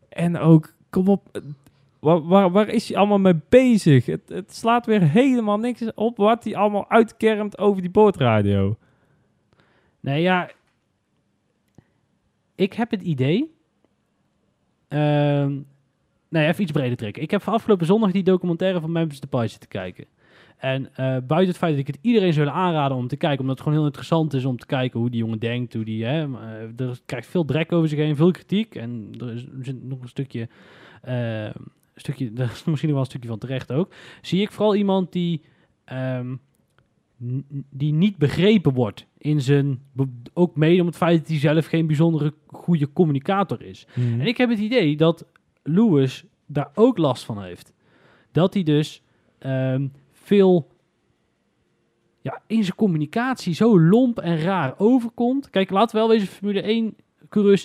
[0.09, 1.41] En ook, kom op,
[1.99, 4.05] waar, waar, waar is hij allemaal mee bezig?
[4.05, 8.77] Het, het slaat weer helemaal niks op wat hij allemaal uitkermt over die boordradio.
[9.99, 10.49] Nee, ja.
[12.55, 13.53] Ik heb het idee.
[14.87, 15.53] Ehm
[16.29, 17.23] nee, even iets breder trekken.
[17.23, 20.05] Ik heb van afgelopen zondag die documentaire van Memphis Depay zitten kijken.
[20.57, 23.39] En eh, buiten het feit dat ik het iedereen zou willen aanraden om te kijken,
[23.39, 26.05] omdat het gewoon heel interessant is om te kijken hoe die jongen denkt, hoe die,
[26.05, 29.65] hè, uh, er krijgt veel drek over zich heen, veel kritiek en er is, er
[29.65, 30.49] zit nog een stukje,
[31.07, 31.49] uh,
[31.95, 33.93] stukje, er is misschien wel een stukje van terecht ook.
[34.21, 35.41] Zie ik vooral iemand die,
[35.93, 36.39] um,
[37.69, 39.79] die niet begrepen wordt in zijn,
[40.33, 43.87] ook mede om het feit dat hij zelf geen bijzondere goede communicator is.
[43.93, 44.19] Hmm.
[44.19, 45.25] En ik heb het idee dat
[45.67, 47.73] Lewis daar ook last van heeft.
[48.31, 49.01] Dat hij dus
[49.39, 50.67] um, veel
[52.21, 55.49] ja, in zijn communicatie zo lomp en raar overkomt.
[55.49, 56.95] Kijk, laten we wel wezen, Formule 1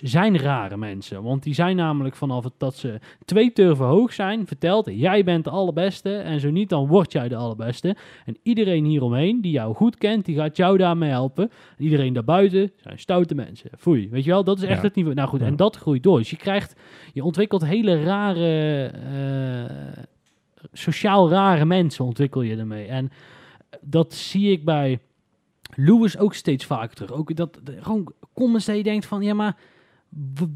[0.02, 1.22] zijn rare mensen.
[1.22, 5.44] Want die zijn namelijk vanaf het dat ze twee turven hoog zijn, verteld, jij bent
[5.44, 6.16] de allerbeste.
[6.16, 7.96] En zo niet, dan word jij de allerbeste.
[8.24, 11.50] En iedereen hieromheen, die jou goed kent, die gaat jou daarmee helpen.
[11.78, 13.70] En iedereen daarbuiten zijn stoute mensen.
[13.78, 14.86] Foei, weet je wel, dat is echt Ja.
[14.86, 15.14] het niveau.
[15.14, 15.46] Nou goed, Ja.
[15.46, 16.18] en dat groeit door.
[16.18, 16.74] Dus je krijgt,
[17.12, 20.02] je ontwikkelt hele rare, eh,
[20.72, 22.86] sociaal rare mensen ontwikkel je ermee.
[22.86, 23.10] En
[23.80, 24.98] dat zie ik bij
[25.76, 27.12] Lewis ook steeds vaker terug.
[27.12, 29.56] Ook dat de- gewoon comments dat je denkt van, ja maar,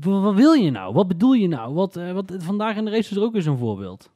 [0.00, 0.94] wat wil je nou?
[0.94, 1.74] Wat bedoel je nou?
[1.74, 4.10] Wat, eh, wat, vandaag in de race is er ook eens een voorbeeld.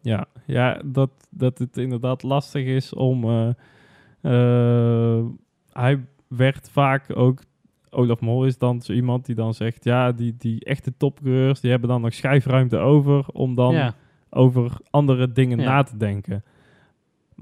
[0.00, 3.24] Ja, ja dat, dat het inderdaad lastig is om.
[3.24, 3.48] eh,
[4.20, 5.24] eh,
[5.72, 7.40] hij werd vaak ook.
[7.94, 11.70] Olaf Mol is dan zo iemand die dan zegt: ja, die, die echte topcoureurs die
[11.70, 13.94] hebben dan nog schijfruimte over om dan ja.
[14.30, 15.64] over andere dingen Ja.
[15.64, 16.44] na te denken.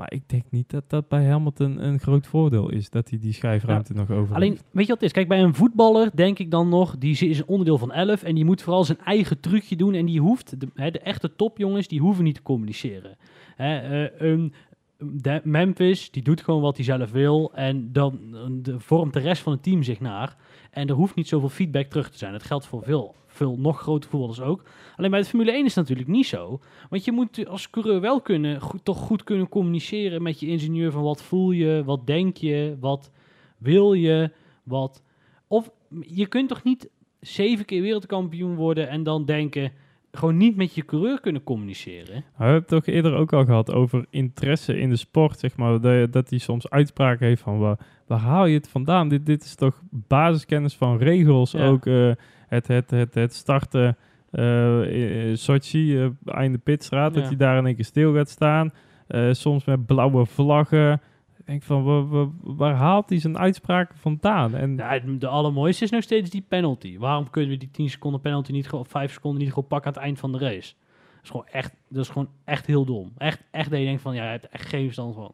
[0.00, 3.32] Maar ik denk niet dat dat bij Hamilton een groot voordeel is dat hij die
[3.32, 5.12] schijfruimte nog over Alleen, weet je wat het is?
[5.12, 8.34] Kijk, bij een voetballer denk ik dan nog, die is een onderdeel van 11 en
[8.34, 11.88] die moet vooral zijn eigen trucje doen en die hoeft, de, hè, de echte topjongens,
[11.88, 13.16] die hoeven niet te communiceren.
[13.56, 14.52] Hè, eh, een,
[14.98, 18.18] de Memphis, die doet gewoon wat hij zelf wil en dan
[18.62, 20.36] de, vormt de rest van het team zich naar.
[20.70, 22.32] En er hoeft niet zoveel feedback terug te zijn.
[22.32, 24.62] Dat geldt voor veel, veel nog grote voetballers ook.
[24.96, 26.60] Alleen bij de Formule 1 is het natuurlijk niet zo.
[26.90, 30.92] Want je moet als coureur wel kunnen, goed, toch goed kunnen communiceren met je ingenieur
[30.92, 33.10] van wat voel je, wat denk je, wat
[33.58, 34.30] wil je,
[34.62, 35.02] wat...
[35.46, 39.72] Of je kunt toch niet zeven keer wereldkampioen worden en dan denken,
[40.12, 42.14] gewoon niet met je coureur kunnen communiceren.
[42.14, 45.80] We hebben het toch eerder ook al gehad over interesse in de sport, zeg maar.
[46.10, 49.08] Dat, hij soms uitspraken heeft van waar, waar haal je het vandaan?
[49.08, 51.50] Dit, dit is toch basiskennis van regels.
[51.50, 51.66] Ja.
[51.66, 52.10] Ook eh,
[52.50, 53.96] het, het, het, het starten
[54.30, 58.72] eh in Sochi, eh, einde pitstraat, dat hij daar in één keer stil gaat staan.
[59.06, 60.92] Eh, soms met blauwe vlaggen.
[61.38, 64.54] Ik denk van, waar, waar, waar haalt hij zijn uitspraken vandaan?
[64.54, 66.98] En Ja, het- de allermooiste is nog steeds die penalty.
[66.98, 69.88] Waarom kunnen we die 10 seconden penalty niet gewoon, of 5 seconden niet gewoon pakken
[69.88, 70.74] aan het eind van de race?
[71.14, 73.12] Dat is gewoon echt, dat is gewoon echt heel dom.
[73.18, 75.32] Echt, echt dat je denkt van, ja, je hebt echt geen verstand van.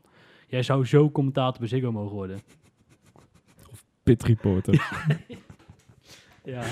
[0.49, 2.39] Jij zou zo commentator bij Ziggo mogen worden.
[4.03, 4.75] pit reporter.
[6.55, 6.63] Ja,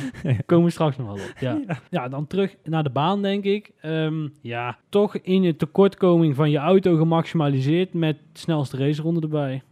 [0.47, 1.33] komen we straks nog wel op.
[1.41, 1.61] Ja.
[1.91, 3.73] ja, dan terug naar de baan, denk ik.
[3.81, 9.63] Ehm, ja, toch in je tekortkoming van je auto gemaximaliseerd met de snelste raceronde erbij.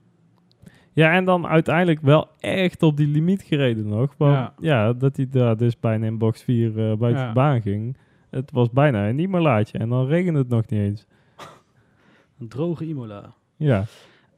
[0.93, 4.15] Ja, en dan uiteindelijk wel echt op die limiet gereden nog.
[4.17, 4.55] Want Ja.
[4.61, 7.29] ja, dat hij daar dus bijna in box 4 eh, buiten Ja.
[7.29, 7.97] de baan ging.
[8.31, 11.07] Het was bijna een Imolaatje en dan regende het nog niet eens.
[12.39, 13.35] Een droge Imola.
[13.57, 13.85] Ja,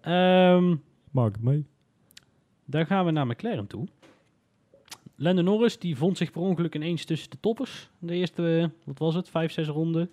[0.01, 0.75] Ehm,
[1.11, 1.67] maak het mee.
[2.65, 3.87] daar gaan we naar McLaren toe.
[5.25, 7.91] Lando Norris die vond zich per ongeluk ineens tussen de toppers.
[7.99, 10.11] De eerste, eh, wat was het, vijf, zes ronden.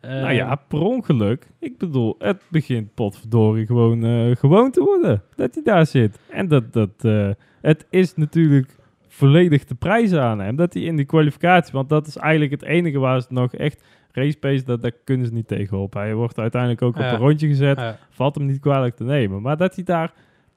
[0.00, 1.46] nou ja, per ongeluk.
[1.58, 6.18] Ik bedoel, het begint potverdorie gewoon, eh, gewoon te worden dat hij daar zit.
[6.30, 7.30] En dat, dat, eh,
[7.60, 8.76] het is natuurlijk
[9.08, 10.56] volledig te prijzen aan hem.
[10.56, 13.84] Dat hij in die kwalificatie, want dat is eigenlijk het enige waar ze nog echt
[14.12, 15.94] race pace, dat, daar kunnen ze niet tegenop.
[15.94, 17.06] Hij wordt uiteindelijk ook Ja.
[17.06, 17.78] op een rondje gezet.
[17.78, 17.98] Ja.
[18.10, 19.42] valt hem niet kwalijk te nemen.
[19.42, 20.12] Maar dat hij daar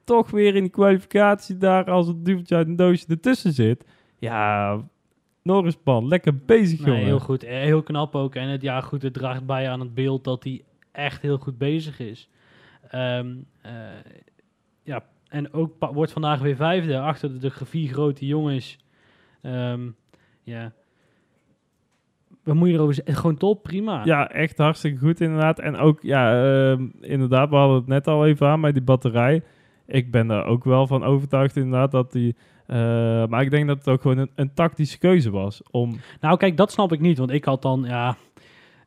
[0.08, 3.84] toch weer in die kwalificatie daar als een duveltje uit een doosje ertussen zit.
[4.18, 4.80] Ja,
[5.42, 7.04] Norrispan, lekker bezig Nee, jongen.
[7.06, 7.42] heel goed.
[7.44, 8.34] Eh, Heel knap ook.
[8.34, 11.58] En het, ja, goed, het draagt bij aan het beeld dat hij echt heel goed
[11.58, 12.28] bezig is.
[12.90, 13.72] Ehm, eh,
[14.82, 18.78] ja, en ook wordt vandaag weer vijfde achter de, de vier grote jongens.
[19.42, 19.88] Ehm,
[20.42, 20.72] ja.
[22.44, 23.14] Wat moet je erover zeggen?
[23.14, 24.04] Gewoon top, prima.
[24.04, 25.58] Ja, echt hartstikke goed inderdaad.
[25.58, 29.42] En ook, ja, ehm, inderdaad, we hadden het net al even aan bij die batterij.
[29.90, 32.36] Ik ben er ook wel van overtuigd inderdaad dat die...
[32.66, 32.76] eh,
[33.26, 35.96] maar ik denk dat het ook gewoon een, een tactische keuze was om...
[36.20, 37.18] Nou, kijk, dat snap ik niet.
[37.18, 38.16] Want ik had dan, ja...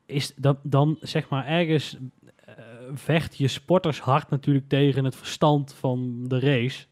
[0.06, 1.98] is dat dan zeg maar ergens
[2.46, 2.54] eh,
[2.94, 6.86] vecht je sportershart natuurlijk tegen het verstand van de race.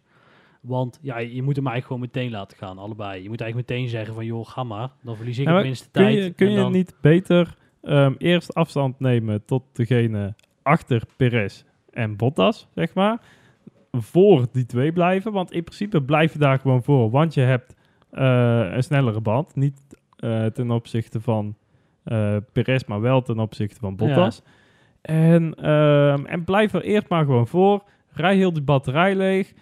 [0.61, 3.23] Want ja, je moet hem eigenlijk gewoon meteen laten gaan, allebei.
[3.23, 4.89] Je moet eigenlijk meteen zeggen van, joh, ga maar.
[5.03, 6.23] Dan verlies ik Ja, het minste kun tijd.
[6.23, 12.15] je, kun je dan- niet beter ehm, eerst afstand nemen tot degene achter Perez en
[12.15, 13.21] Bottas, zeg maar,
[13.91, 15.31] voor die twee blijven?
[15.31, 17.75] Want in principe blijf je daar gewoon voor, want je hebt
[18.09, 19.55] eh, een snellere band.
[19.55, 19.81] Niet
[20.15, 21.55] eh, ten opzichte van
[22.03, 24.41] eh Perez, maar wel ten opzichte van Bottas.
[25.01, 27.83] En, ehm, en blijf er eerst maar gewoon voor.
[28.11, 29.53] Rij heel die batterij leeg.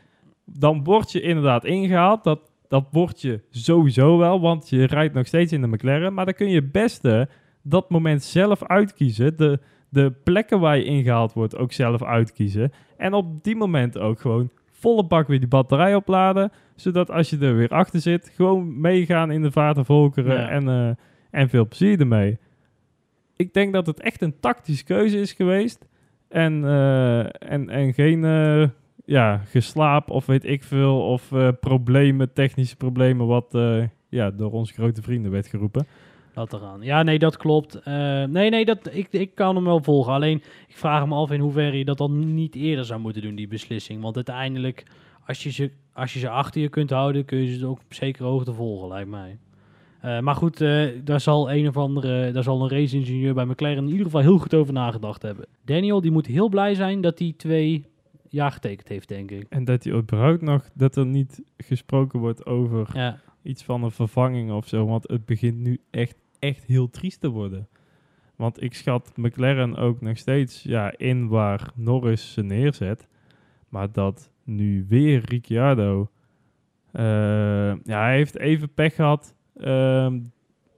[0.46, 2.24] Dan word je inderdaad ingehaald.
[2.24, 6.14] Dat, dat word je sowieso wel, want je rijdt nog steeds in de McLaren.
[6.14, 7.30] Maar dan kun je het beste
[7.62, 9.38] dat moment zelf uitkiezen.
[9.38, 12.72] De, de plekken waar je ingehaald wordt ook zelf uitkiezen.
[12.98, 16.52] En op die moment ook gewoon volle bak weer die batterij opladen.
[16.76, 20.42] Zodat als je er weer achter zit, gewoon meegaan in de vaart en volkeren.
[20.42, 20.50] Ja.
[20.50, 20.90] En, eh,
[21.32, 22.38] en veel plezier ermee.
[23.36, 25.88] Ik denk dat het echt een tactische keuze is geweest.
[26.28, 27.20] En, eh,
[27.52, 28.68] en, en geen eh,
[29.06, 31.02] ja, geslaap of weet ik veel.
[31.02, 33.58] Of problemen, technische problemen, wat
[34.10, 35.88] ja, door onze grote vrienden werd geroepen.
[36.38, 36.82] Dat eraan.
[36.82, 37.76] Ja, nee, dat klopt.
[37.76, 40.14] Eh, nee, nee, dat, ik, ik kan hem wel volgen.
[40.14, 43.36] Alleen, ik vraag me af in hoeverre je dat dan niet eerder zou moeten doen,
[43.36, 44.02] die beslissing.
[44.02, 44.84] Want uiteindelijk,
[45.26, 47.94] als je ze, als je ze achter je kunt houden, kun je ze ook op
[47.94, 49.38] zekere hoogte volgen, lijkt mij.
[50.02, 53.84] Eh, maar goed, eh, daar zal een of andere, daar zal een race-ingenieur bij McLaren
[53.84, 55.46] in ieder geval heel goed over nagedacht hebben.
[55.66, 57.86] Daniel, die moet heel blij zijn dat hij twee
[58.30, 59.46] jaar getekend heeft, denk ik.
[59.50, 63.92] En dat hij überhaupt nog, dat er niet gesproken wordt over Ja, iets van een
[63.92, 64.86] vervanging of zo.
[64.86, 66.16] Want het begint nu echt,
[66.48, 67.68] echt heel triest te worden.
[68.36, 73.08] Want ik schat McLaren ook nog steeds ja, in waar Norris ze neerzet.
[73.70, 76.10] Maar dat nu weer Ricciardo...
[76.92, 77.04] eh,
[77.84, 80.20] ja, hij heeft even pech gehad ehm,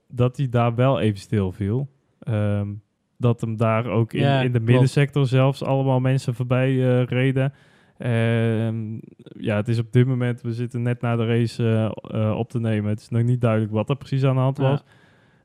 [0.08, 1.88] dat hij daar wel even stil viel.
[2.20, 2.68] Ehm,
[3.16, 4.64] dat hem daar ook in, Ja, in de klopt.
[4.70, 7.52] middensector zelfs allemaal mensen voorbij eh, reden.
[7.98, 8.98] Ehm,
[9.38, 12.60] ja, het is op dit moment, we zitten net na de race eh, op te
[12.60, 12.90] nemen.
[12.90, 14.84] Het is nog niet duidelijk wat er precies aan de hand was.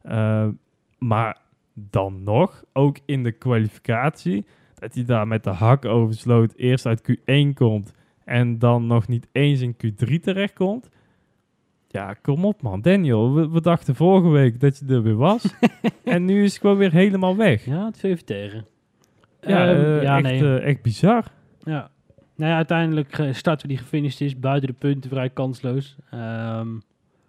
[0.05, 0.47] Eh,
[0.97, 1.37] maar
[1.73, 6.53] dan nog, ook in de kwalificatie, dat hij daar met de hak over de sloot
[6.55, 7.93] eerst uit Q1 komt
[8.25, 10.89] en dan nog niet eens in Q3 terechtkomt.
[11.87, 12.81] Ja, kom op man.
[12.81, 15.55] Daniel, we, we dachten vorige week dat je er weer was.
[16.03, 17.65] en nu is het gewoon weer helemaal weg.
[17.65, 18.65] ja het even tegen.
[19.41, 20.59] Ja, Ehm, eh, ja echt, nee.
[20.59, 21.25] eh, echt bizar.
[21.63, 21.89] Ja.
[22.35, 25.95] Nou ja, uiteindelijk starten die gefinished is, buiten de punten, vrij kansloos.
[26.11, 26.67] Ehm,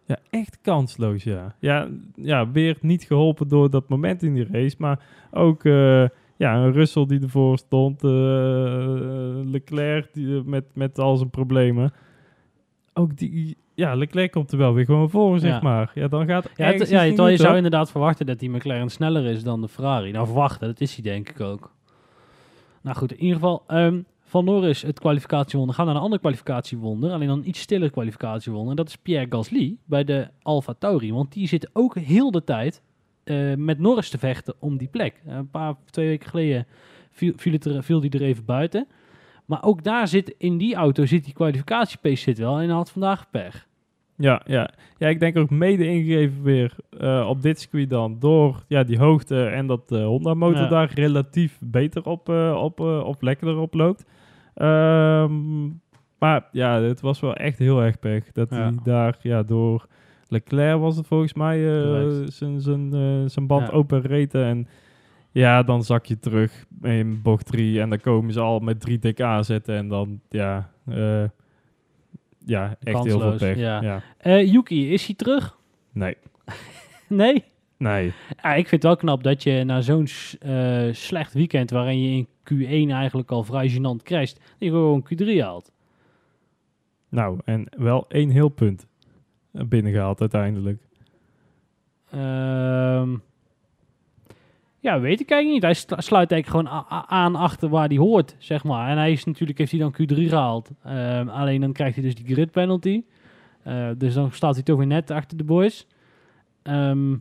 [0.06, 1.54] Ja, echt kansloos, ja.
[1.58, 4.76] Ja, ja weer niet geholpen door dat moment in die race.
[4.78, 8.04] Maar ook eh, ja, een Russell die ervoor stond.
[8.04, 8.10] eh,
[9.44, 11.92] Leclerc die, eh, met, met al zijn problemen.
[12.94, 13.56] Ook die...
[13.74, 15.90] Ja, Leclerc komt er wel weer gewoon voor, zeg maar.
[15.94, 19.24] Ja, dan gaat ja, het- ja, terwijl je zou inderdaad verwachten dat die McLaren sneller
[19.24, 20.10] is dan de Ferrari.
[20.12, 21.70] Nou, verwachten, dat is hij denk ik ook.
[22.82, 24.00] Nou goed, in ieder geval, ehm,
[24.36, 25.74] Van Norris het kwalificatiewonder.
[25.74, 28.70] Gaan naar een ander kwalificatiewonder, alleen dan een iets stiller kwalificatiewonder.
[28.70, 31.12] En dat is Pierre Gasly bij de Alfa Tauri.
[31.12, 32.82] Want die zit ook heel de tijd
[33.24, 35.22] eh, met Norris te vechten om die plek.
[35.26, 36.66] Eh, een paar, twee weken geleden
[37.10, 38.86] viel, viel, het er, viel die er even buiten.
[39.44, 42.60] Maar ook daar zit, in die auto zit die kwalificatiepace zit wel.
[42.60, 43.66] En had vandaag pech.
[44.16, 44.70] Ja, ja.
[44.98, 48.98] ja, ik denk ook mede ingegeven weer eh, op dit circuit dan door ja, die
[48.98, 50.68] hoogte en dat de Honda-motor Ja.
[50.68, 54.04] daar relatief beter op, eh, op, op lekkerder op loopt.
[54.56, 55.66] Ehm,
[56.18, 59.86] maar ja, het was wel echt heel erg pech dat hij daar ja, door
[60.28, 63.72] Leclerc was het volgens mij eh, zijn zijn eh, zijn band Ja.
[63.72, 64.68] open reten en
[65.32, 68.98] ja, dan zak je terug in bocht 3 en dan komen ze al met 3
[68.98, 71.24] dik aanzetten en dan ja, eh,
[72.44, 73.56] ja echt heel veel pech.
[73.56, 74.02] ja.
[74.22, 74.40] ja.
[74.40, 75.56] Yuki, is hij terug?
[75.92, 76.16] Nee.
[77.08, 77.44] Nee?
[77.78, 78.12] Nee.
[78.42, 80.06] Ja, ik vind het wel knap dat je na zo'n
[80.92, 85.72] slecht weekend, waarin je in Q1 eigenlijk al vrij gênant crasht, je gewoon Q3 haalt.
[87.08, 88.86] Nou, en wel één heel punt
[89.52, 90.82] binnengehaald uiteindelijk.
[92.10, 93.16] Ehm,
[94.80, 95.62] ja, weet ik eigenlijk niet.
[95.62, 98.90] Hij slu- sluit eigenlijk gewoon aan achter waar hij hoort, zeg maar.
[98.90, 100.70] En hij is natuurlijk, heeft hij dan Q3 gehaald.
[100.82, 103.04] Ehm, alleen dan krijgt hij dus die grid penalty.
[103.62, 105.86] Eh, dus dan staat hij toch weer net achter de boys.
[106.62, 107.16] Ehm,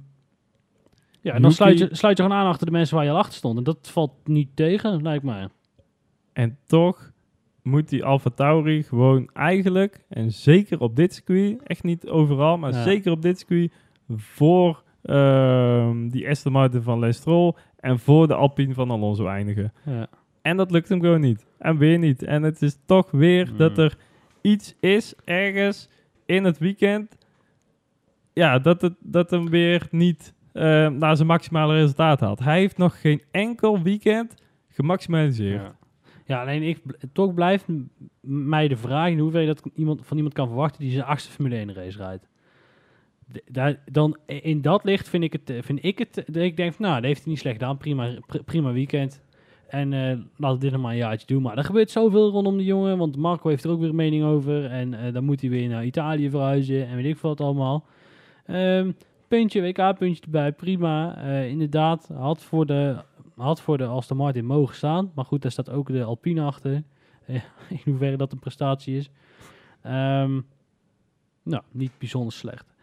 [1.25, 3.11] ja, en dan Yuki- sluit je, sluit je gewoon aan achter de mensen waar je
[3.11, 3.57] al achter stond.
[3.57, 5.47] En dat valt niet tegen, lijkt mij.
[6.33, 7.11] En toch
[7.63, 12.71] moet die Alfa Tauri gewoon eigenlijk, en zeker op dit circuit, echt niet overal, maar
[12.73, 12.83] Ja.
[12.83, 13.71] zeker op dit circuit,
[14.15, 19.73] voor ehm, die Aston Martin van Les Stroll en voor de Alpine van Alonso eindigen.
[19.85, 20.07] Ja.
[20.41, 21.45] En dat lukt hem gewoon niet.
[21.57, 22.23] En weer niet.
[22.23, 23.57] En het is toch weer Hmm.
[23.57, 23.97] dat er
[24.41, 25.89] iets is ergens
[26.25, 27.17] in het weekend.
[28.33, 32.39] Ja, dat het dat hem weer niet eh, naar zijn maximale resultaat had.
[32.39, 34.35] Hij heeft nog geen enkel weekend
[34.69, 35.61] gemaximaliseerd.
[36.25, 36.41] Ja.
[36.41, 36.79] Alleen ik
[37.13, 37.65] toch blijft
[38.21, 41.55] mij de vraag in hoeverre dat iemand, van iemand kan verwachten die zijn achtste Formule
[41.55, 42.27] 1 race rijdt.
[43.45, 46.79] Daar, dan in dat licht vind ik het, eh, vind ik het, dat ik denk,
[46.79, 49.21] nou, dat heeft hij niet slecht gedaan, prima, pr- prima weekend.
[49.67, 49.89] En
[50.37, 51.41] laten we dit nog maar een jaartje doen.
[51.41, 54.23] Maar er gebeurt zoveel rondom de jongen, want Marco heeft er ook weer een mening
[54.23, 54.65] over.
[54.65, 57.85] En eh, dan moet hij weer naar Italië verhuizen en weet ik wat allemaal.
[58.45, 58.91] Ehm,
[59.27, 61.17] puntje, WK, puntje erbij, prima.
[61.17, 62.95] Eh, inderdaad, had voor de
[63.35, 65.11] had voor de Aston Martin mogen staan.
[65.15, 66.71] Maar goed, daar staat ook de Alpine achter.
[67.69, 69.09] In hoeverre dat een prestatie is.
[69.81, 70.41] Ehm,
[71.43, 72.73] nou, niet bijzonder slecht.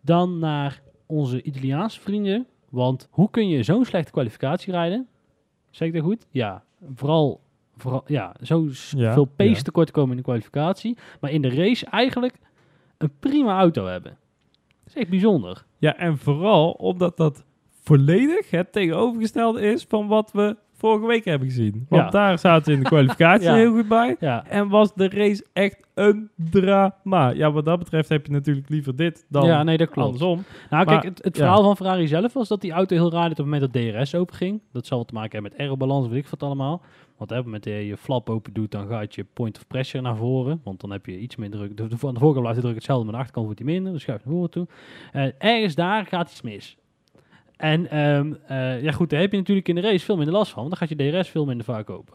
[0.00, 2.46] Dan naar onze Italiaanse vrienden.
[2.68, 5.08] Want hoe kun je zo'n slechte kwalificatie rijden?
[5.70, 6.26] Zeg ik dat goed?
[6.30, 7.40] Ja, vooral,
[7.76, 9.62] vooral ja, zo Ja, veel pace ja.
[9.62, 10.96] tekort komen in de kwalificatie.
[11.20, 12.34] Maar in de race eigenlijk
[12.98, 14.18] een prima auto hebben.
[14.86, 15.64] Dat is echt bijzonder.
[15.78, 17.44] Ja, en vooral omdat dat
[17.82, 21.86] volledig het tegenovergestelde is van wat we vorige week hebben gezien.
[21.88, 22.10] Want Ja.
[22.10, 23.54] daar zaten we in de kwalificatie Ja.
[23.54, 24.16] heel goed bij.
[24.20, 27.28] Ja, En was de race echt een drama.
[27.30, 30.06] Ja, wat dat betreft heb je natuurlijk liever dit dan ja nee, dat klopt.
[30.06, 30.44] andersom.
[30.70, 33.30] Nou, Maar, kijk, het, verhaal van Ferrari zelf was dat die auto heel raar deed
[33.30, 34.60] op het moment dat DRS open ging.
[34.72, 36.82] Dat zal wat te maken hebben met aerobalans, weet ik wat allemaal.
[37.16, 39.56] Want hè, op het moment dat je je flap open doet, dan gaat je point
[39.56, 40.60] of pressure naar voren.
[40.64, 41.76] Want dan heb je iets meer druk.
[41.76, 43.92] De, de, de voorkant blijft de druk hetzelfde, maar de achterkant wordt die minder.
[43.92, 44.66] Dus schuift naar voren toe.
[45.12, 46.76] Eh, ergens daar gaat iets mis.
[47.56, 50.52] En ehm, eh, ja goed, daar heb je natuurlijk in de race veel minder last
[50.52, 50.64] van.
[50.64, 52.14] Want dan gaat je DRS veel minder vaak open.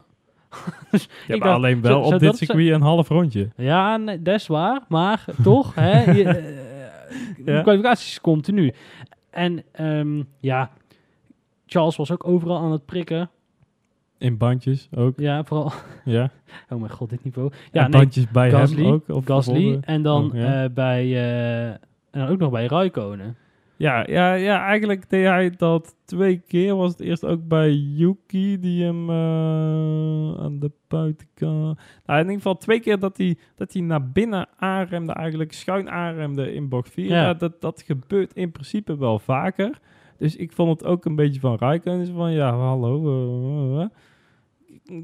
[0.92, 3.50] dus Ja, maar dacht, alleen wel zo- op dit circuit een half rondje.
[3.56, 4.82] ja, nee, dat is waar.
[4.88, 6.36] Maar toch, hè, je, eh,
[7.46, 7.62] de Ja.
[7.62, 8.74] kwalificatie is continu.
[9.30, 10.70] En ehm, ja,
[11.66, 13.30] Charles was ook overal aan het prikken.
[14.18, 15.20] In bandjes ook.
[15.20, 15.72] Ja, vooral...
[16.06, 16.30] Ja.
[16.70, 17.52] Oh mijn god, dit niveau.
[17.72, 19.10] Ja, nee, bandjes bij Gasly, hem ook.
[19.10, 19.78] Of Gasly.
[19.82, 20.64] En dan Oh, ja.
[20.64, 21.32] eh, bij...
[22.12, 23.38] en dan ook nog bij Raikkonen.
[23.82, 26.76] Ja, ja, ja, eigenlijk deed hij dat twee keer.
[26.76, 29.16] Was het eerst ook bij Yuki, die hem eh,
[30.44, 31.80] aan de buitenkant...
[32.06, 35.90] Nou, in ieder geval twee keer dat hij, dat hij naar binnen aanremde, eigenlijk schuin
[35.90, 37.06] aanremde in bocht 4.
[37.06, 37.22] Ja.
[37.22, 37.34] Ja.
[37.34, 39.80] dat, dat gebeurt in principe wel vaker.
[40.18, 42.06] Dus ik vond het ook een beetje van Raikkonen.
[42.06, 43.76] Zo Van, ja, hallo.
[43.78, 43.90] eh, eh.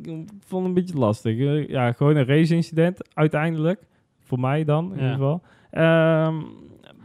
[0.04, 0.06] Ik
[0.46, 1.68] vond het een beetje lastig.
[1.68, 3.88] Ja, gewoon een race-incident, uiteindelijk.
[4.22, 4.96] Voor mij dan, in Ja.
[4.96, 5.42] ieder geval.
[5.72, 6.36] Ehm,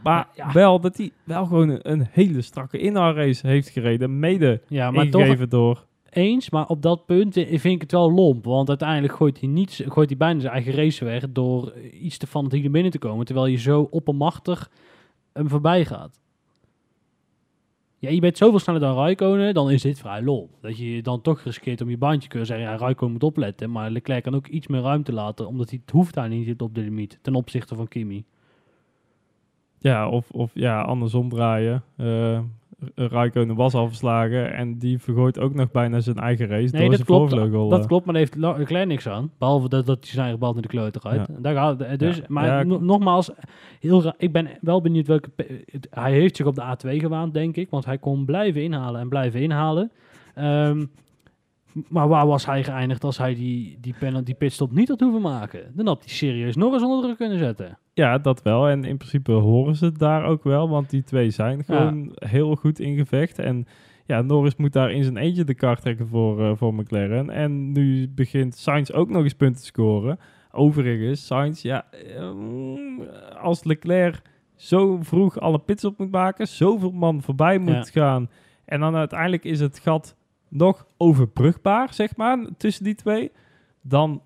[0.03, 0.51] maar Ja.
[0.51, 4.19] wel dat hij wel gewoon een, een hele strakke inhaalrace heeft gereden.
[4.19, 5.85] Mede Ja, maar toch door...
[6.09, 6.49] eens.
[6.49, 8.45] Maar op dat punt vind ik het wel lomp.
[8.45, 11.25] Want uiteindelijk gooit hij, niet, z- gooit hij bijna zijn eigen race weg...
[11.29, 13.25] door iets te van het hier binnen te komen.
[13.25, 14.69] Terwijl je zo oppermachtig
[15.33, 16.21] hem voorbij gaat.
[17.99, 20.49] Ja, je bent zoveel sneller dan Raikkonen, dan is dit vrij lol.
[20.61, 23.71] Dat je dan toch riskeert om je bandje kunnen zeggen, ja, Raikkonen moet opletten.
[23.71, 26.75] Maar Leclerc kan ook iets meer ruimte laten, omdat hij het hoeft daar niet op
[26.75, 28.23] de limiet, ten opzichte van Kimi.
[29.83, 31.83] Ja, of, of ja, andersom draaien.
[31.97, 32.39] Eh
[32.95, 36.97] Raikkonen was al verslagen en die vergooit ook nog bijna zijn eigen race Nee, door
[36.97, 37.69] dat klopt, voorvleugel.
[37.69, 37.87] dat eh.
[37.87, 39.31] klopt, maar daar heeft Leclerc niks aan.
[39.37, 41.27] Behalve dat, dat hij zijn eigen bal naar de klote rijdt.
[41.27, 41.35] Ja.
[41.39, 41.99] Daar gaat het.
[41.99, 42.23] Dus, Ja.
[42.27, 43.31] Maar Ja, no- nogmaals,
[43.79, 45.29] heel ik ben wel benieuwd welke...
[45.89, 47.69] Hij heeft zich op de A2 gewaand, denk ik.
[47.69, 49.91] Want hij kon blijven inhalen en blijven inhalen.
[50.35, 50.85] Ehm,
[51.89, 55.21] maar waar was hij geëindigd als hij die, die, penalty, die pitstop niet had hoeven
[55.21, 55.71] maken?
[55.75, 57.77] Dan had hij serieus nog eens onder druk kunnen zetten.
[57.93, 58.67] Ja, dat wel.
[58.69, 62.55] En in principe horen ze het daar ook wel, want die twee zijn gewoon heel
[62.55, 63.39] goed in gevecht.
[63.39, 63.65] En
[64.05, 67.29] ja, Norris moet daar in zijn eentje de kar trekken voor, eh, voor McLaren.
[67.29, 70.19] En nu begint Sainz ook nog eens punten te scoren.
[70.51, 73.01] Overigens, Sainz, ja, eh, mm,
[73.41, 74.21] als Leclerc
[74.55, 78.01] zo vroeg alle pits op moet maken, zoveel man voorbij moet Ja.
[78.01, 78.29] gaan.
[78.65, 80.15] En dan uiteindelijk is het gat
[80.53, 83.31] nog overbrugbaar, zeg maar, tussen die twee.
[83.81, 84.21] Dan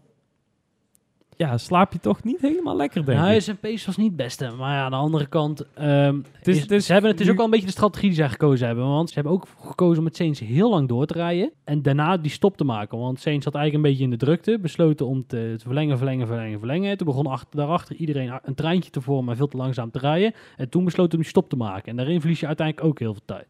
[1.35, 3.41] ja, slaap je toch niet helemaal lekker, denk Nou, ik.
[3.41, 4.49] zijn pace was niet het beste.
[4.57, 5.65] Maar ja, aan de andere kant...
[5.73, 8.07] ehm, Het is- is ze hebben, het is nu- ook wel een beetje de strategie
[8.09, 8.85] die zij gekozen hebben.
[8.87, 11.51] Want ze hebben ook gekozen om met Sainz heel lang door te rijden.
[11.63, 12.97] En daarna die stop te maken.
[12.97, 14.59] Want Sainz zat eigenlijk een beetje in de drukte.
[14.59, 16.97] Besloten om te, te verlengen, verlengen, verlengen, verlengen.
[16.97, 20.33] Toen begon achter, daarachter iedereen een treintje te vormen, maar veel te langzaam te rijden.
[20.57, 21.89] En toen besloten om die stop te maken.
[21.89, 23.47] En daarin verlies je uiteindelijk ook heel veel tijd.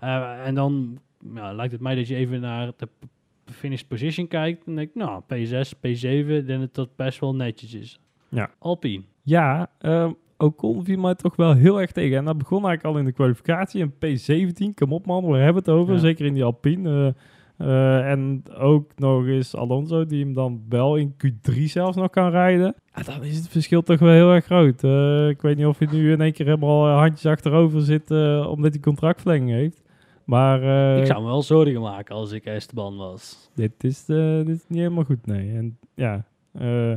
[0.00, 0.98] Eh, en dan
[1.34, 4.66] ja, lijkt het mij dat je even naar de p- finish position kijkt.
[4.66, 8.00] En denk ik, nou, P6, P7, ik denk dat dat best wel netjes is.
[8.28, 8.50] Ja.
[8.58, 9.02] Alpine.
[9.22, 12.16] Ja, ehm Ocon viel mij toch wel heel erg tegen.
[12.16, 13.82] En dat begon eigenlijk al in de kwalificatie.
[13.82, 13.92] Een
[14.70, 15.94] P17, kom op man, waar hebben we het over?
[15.94, 16.00] Ja.
[16.00, 17.14] Zeker in die Alpine.
[17.56, 22.10] eh, eh, en ook nog eens Alonso, die hem dan wel in Q3 zelfs nog
[22.10, 22.74] kan rijden.
[22.94, 24.84] Ja, dan is het verschil toch wel heel erg groot.
[24.84, 28.10] Eh, ik weet niet of hij nu in één keer helemaal handjes achterover zit,
[28.46, 29.81] omdat hij contractverlenging heeft.
[30.24, 33.50] Maar eh, ik zou me wel zorgen maken als ik Esteban was.
[33.54, 35.56] dit, is, eh, dit is niet helemaal goed, nee.
[35.56, 36.92] En ja, eh,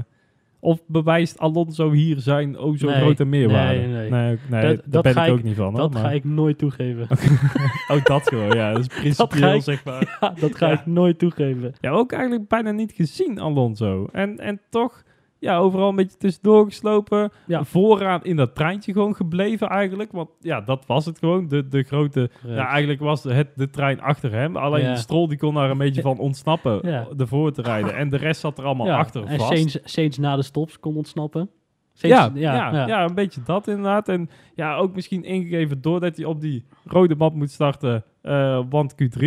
[0.59, 3.79] of bewijst Alonso hier zijn oh zo Nee, grote meerwaarde?
[3.79, 4.09] nee, nee.
[4.09, 5.65] nee, nee, Dat- daar dat ben ik ook ik- niet van.
[5.65, 7.07] hoor, Dat maar- ga ik nooit toegeven.
[7.91, 8.71] Oh, dat gewoon, ja.
[8.73, 10.17] Dat is principieel, zeg maar.
[10.21, 10.73] Ja, dat ga Ja.
[10.73, 11.73] ik nooit toegeven.
[11.81, 14.07] Ja, ook eigenlijk bijna niet gezien, Alonso.
[14.11, 15.03] En, en toch,
[15.39, 17.31] ja, overal een beetje tussendoor geslopen.
[17.47, 17.63] Ja.
[17.63, 20.11] Vooraan in dat treintje gewoon gebleven eigenlijk.
[20.11, 21.47] Want ja, dat was het gewoon.
[21.47, 22.29] De, de grote...
[22.47, 24.57] Ja, eigenlijk was het de trein achter hem.
[24.57, 24.93] Alleen Ja.
[24.93, 26.79] de Stroll die kon daar een beetje van ontsnappen.
[26.83, 27.07] Ja.
[27.17, 27.95] Ervoor te rijden.
[27.95, 28.97] En de rest zat er allemaal ja.
[28.97, 29.51] achter en vast.
[29.57, 31.49] Sainz, Sainz na de stops kon ontsnappen.
[31.97, 34.09] Ja, ja, ja, een beetje dat inderdaad.
[34.09, 38.03] En ja, ook misschien ingegeven doordat hij op die rode band moet starten.
[38.21, 39.25] eh, want Q3.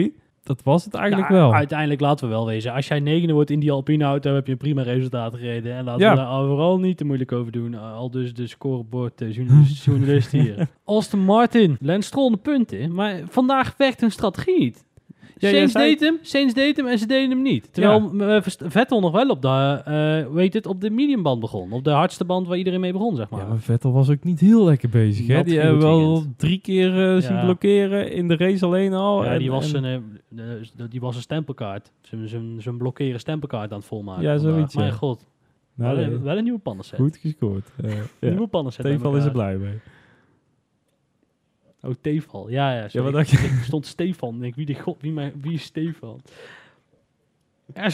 [0.48, 1.54] Dat was het eigenlijk Ja, wel.
[1.54, 2.72] Uiteindelijk laten we wel wezen.
[2.72, 5.74] Als jij negende wordt in die Alpine auto, heb je een prima resultaat gereden.
[5.74, 6.10] En laten Ja.
[6.10, 7.72] we daar overal niet te moeilijk over doen.
[7.72, 10.68] Uh, Al dus de scorebord uh, journalist, journalist hier.
[10.84, 12.94] Aston Martin, Lance Stroll de punten.
[12.94, 14.86] Maar vandaag werkt hun strategie niet.
[15.40, 17.72] Ja, zei- deed hem, deed hem en ze deden hem niet.
[17.72, 21.72] Terwijl eh, Vettel nog wel op de, eh weet het, op de mediumband begon.
[21.72, 23.40] Op de hardste band waar iedereen mee begon, zeg maar.
[23.40, 25.26] Ja, maar Vettel was ook niet heel lekker bezig.
[25.26, 25.42] Hè?
[25.42, 27.44] Die hebben wel drie keer eh, zien Ja.
[27.44, 29.24] blokkeren in de race alleen al.
[29.24, 30.44] Ja, En- die was, en- een, eh,
[30.90, 31.92] die was een stempelkaart.
[32.58, 34.22] Zijn blokkeren stempelkaart aan het volmaken.
[34.22, 34.74] Ja, zoiets.
[34.76, 35.26] Mijn god.
[35.74, 36.98] nou, wel, nee, een- wel een nieuwe pannenset.
[36.98, 37.72] goed gescoord.
[37.82, 38.28] Eh, ja.
[38.28, 38.86] Nieuwe pannenset.
[38.86, 39.74] Stefan is er blij mee.
[41.82, 42.50] Oh, Tefal.
[42.50, 42.88] Ja, ja.
[42.88, 43.04] sorry.
[43.04, 43.36] wat dacht je?
[43.56, 44.34] Ik stond Stefan.
[44.34, 46.20] Ik denk, wie de god, wie, mijn, wie is Stefan?
[47.74, 47.88] Ja.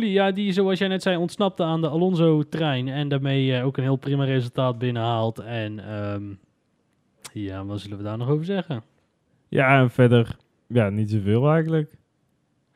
[0.00, 2.88] Ja, die, zoals jij net zei, ontsnapte aan de Alonso-trein.
[2.88, 5.38] En daarmee eh, ook een heel prima resultaat binnenhaalt.
[5.38, 6.22] En ehm,
[7.32, 8.82] ja, wat zullen we daar nog over zeggen?
[9.48, 11.96] Ja, en verder, ja, niet zoveel eigenlijk.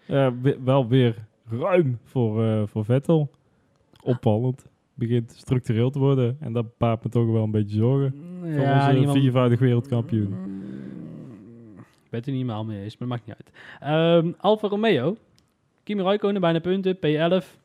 [0.05, 3.31] Ja, we- wel weer ruim voor, eh, voor Vettel.
[4.03, 4.67] Opvallend.
[4.95, 6.37] Begint structureel te worden.
[6.41, 8.15] En dat baart me toch wel een beetje zorgen.
[8.51, 10.33] Voor onze niemand- viervoudig wereldkampioen.
[11.77, 13.51] Ik ben het er niet helemaal mee eens, maar dat maakt niet uit.
[13.81, 15.17] Ehm Alfa Romeo.
[15.83, 17.57] Kimi Räikkönen bijna punten, P11.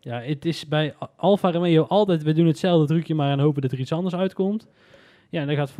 [0.00, 3.72] Ja, het is bij Alfa Romeo altijd, we doen hetzelfde trucje, maar en hopen dat
[3.72, 4.66] er iets anders uitkomt.
[5.28, 5.74] Ja, en dat gaat,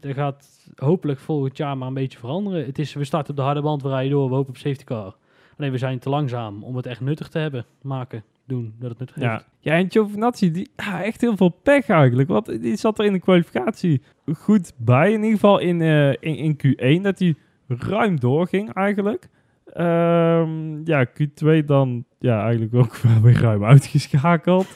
[0.00, 2.64] dat gaat hopelijk volgend jaar maar een beetje veranderen.
[2.66, 4.84] Het is, we starten op de harde band, we rijden door, we hopen op safety
[4.84, 5.16] car.
[5.58, 8.98] Alleen we zijn te langzaam om het echt nuttig te hebben, maken, doen, dat het
[8.98, 9.32] nuttig Ja.
[9.32, 9.46] heeft.
[9.60, 12.28] ja, en Giovinazzi, die ja, echt heel veel pech eigenlijk.
[12.28, 14.02] Want die zat er in de kwalificatie
[14.38, 15.08] goed bij.
[15.12, 17.34] In ieder geval in, eh, in, in Q1, dat hij
[17.68, 19.28] ruim doorging eigenlijk.
[19.72, 24.74] Ehm, ja, Q2 dan ja, eigenlijk ook wel weer ruim uitgeschakeld.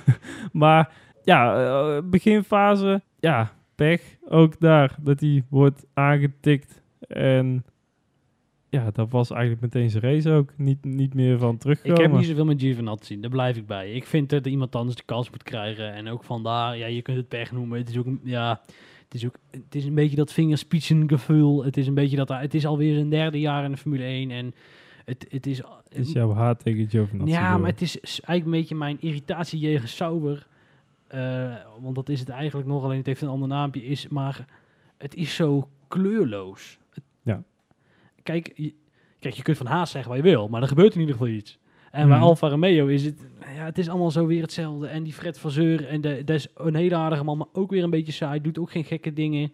[0.52, 0.92] maar
[1.24, 4.96] ja, eh, beginfase, ja, pech ook daar.
[5.00, 6.82] Dat hij wordt aangetikt.
[7.08, 7.64] En
[8.72, 10.52] ja, dat was eigenlijk meteen zijn race ook.
[10.56, 12.04] Niet, niet meer van teruggekomen.
[12.04, 13.92] Ik heb niet zoveel met Giovinazzi, daar blijf ik bij.
[13.92, 15.92] Ik vind dat iemand anders de kans moet krijgen.
[15.92, 17.78] En ook vandaar, ja, je kunt het pech noemen.
[17.78, 18.60] Het is ook, ja,
[19.04, 21.64] het is ook, het is een beetje dat vingerspitsengevoel.
[21.64, 24.30] Het is een beetje dat, het is alweer zijn derde jaar in de Formule 1
[24.30, 24.54] en
[25.04, 25.58] het, het is...
[25.88, 27.34] Het is jouw haat tegen Giovinazzi.
[27.34, 27.60] ja, door.
[27.60, 30.46] maar het is eigenlijk een beetje mijn irritatie tegen Sauber.
[31.06, 33.84] Eh, want dat is het eigenlijk nog, alleen het heeft een ander naampje.
[33.84, 34.44] Is, maar
[34.98, 36.80] het is zo kleurloos.
[38.22, 38.74] Kijk je,
[39.18, 41.30] kijk, je kunt van Haas zeggen wat je wil, maar er gebeurt in ieder geval
[41.32, 41.58] iets.
[41.90, 42.26] En bij Mhm.
[42.26, 44.86] Alfa Romeo is het, ja, het is allemaal zo weer hetzelfde.
[44.86, 47.82] En die Fred Vasseur, en de, dat is een hele aardige man, maar ook weer
[47.82, 48.40] een beetje saai.
[48.40, 49.52] Doet ook geen gekke dingen.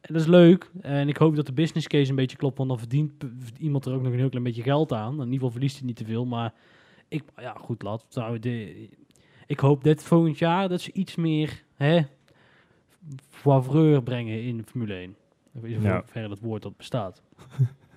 [0.00, 0.70] En dat is leuk.
[0.80, 3.12] En ik hoop dat de business case een beetje klopt, want dan verdient
[3.58, 5.12] iemand er ook nog een heel klein beetje geld aan.
[5.12, 6.52] In ieder geval verliest hij niet te veel, maar
[7.08, 8.88] ik, ja goed, laat nou, de,
[9.46, 12.00] ik hoop dat volgend jaar dat ze iets meer, hè,
[14.04, 15.16] brengen in Formule 1.
[15.54, 15.98] Of in Ja.
[15.98, 17.22] hoeverre dat woord dat bestaat.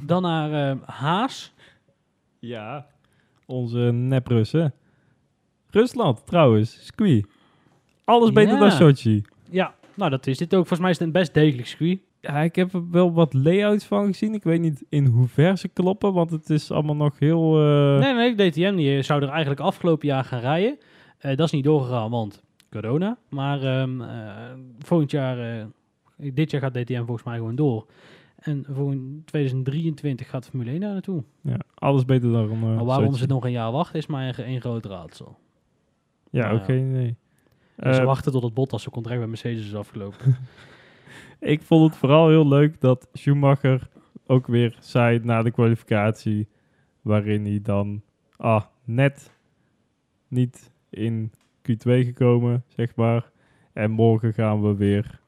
[0.00, 1.52] Dan naar eh, Haas.
[2.38, 2.86] Ja,
[3.46, 4.74] onze neprussen.
[5.70, 7.26] Rusland trouwens, Squee.
[8.04, 8.58] Alles beter Ja.
[8.60, 9.22] dan Sochi.
[9.50, 10.58] Ja, nou dat is dit ook.
[10.66, 11.98] Volgens mij is het een best degelijk circuit.
[12.20, 14.34] Ja, ik heb er wel wat layouts van gezien.
[14.34, 17.60] Ik weet niet in hoever ze kloppen, want het is allemaal nog heel...
[17.60, 20.78] eh, Nee, nee, DTM die zou er eigenlijk afgelopen jaar gaan rijden.
[21.18, 23.18] Eh, dat is niet doorgegaan, want corona.
[23.28, 24.34] Maar ehm, eh,
[24.78, 25.64] volgend jaar, eh,
[26.16, 27.86] dit jaar gaat DTM volgens mij gewoon door.
[28.38, 31.24] En voor 2023 gaat Formule 1 daar naartoe.
[31.40, 34.48] ja, alles beter dan uh, maar waarom ze nog een jaar wachten is maar een,
[34.48, 35.36] een groot raadsel.
[36.30, 37.16] Ja, Nou idee.
[37.76, 40.36] En ze Eh, wachten tot het Bottas zijn contract bij Mercedes is afgelopen.
[41.40, 43.88] Ik vond het vooral heel leuk dat Schumacher
[44.26, 46.48] ook weer zei na de kwalificatie,
[47.02, 48.02] waarin hij dan
[48.36, 49.36] ah, net
[50.28, 51.32] niet in
[51.70, 53.30] Q2 gekomen, zeg maar.
[53.72, 55.20] En morgen gaan we weer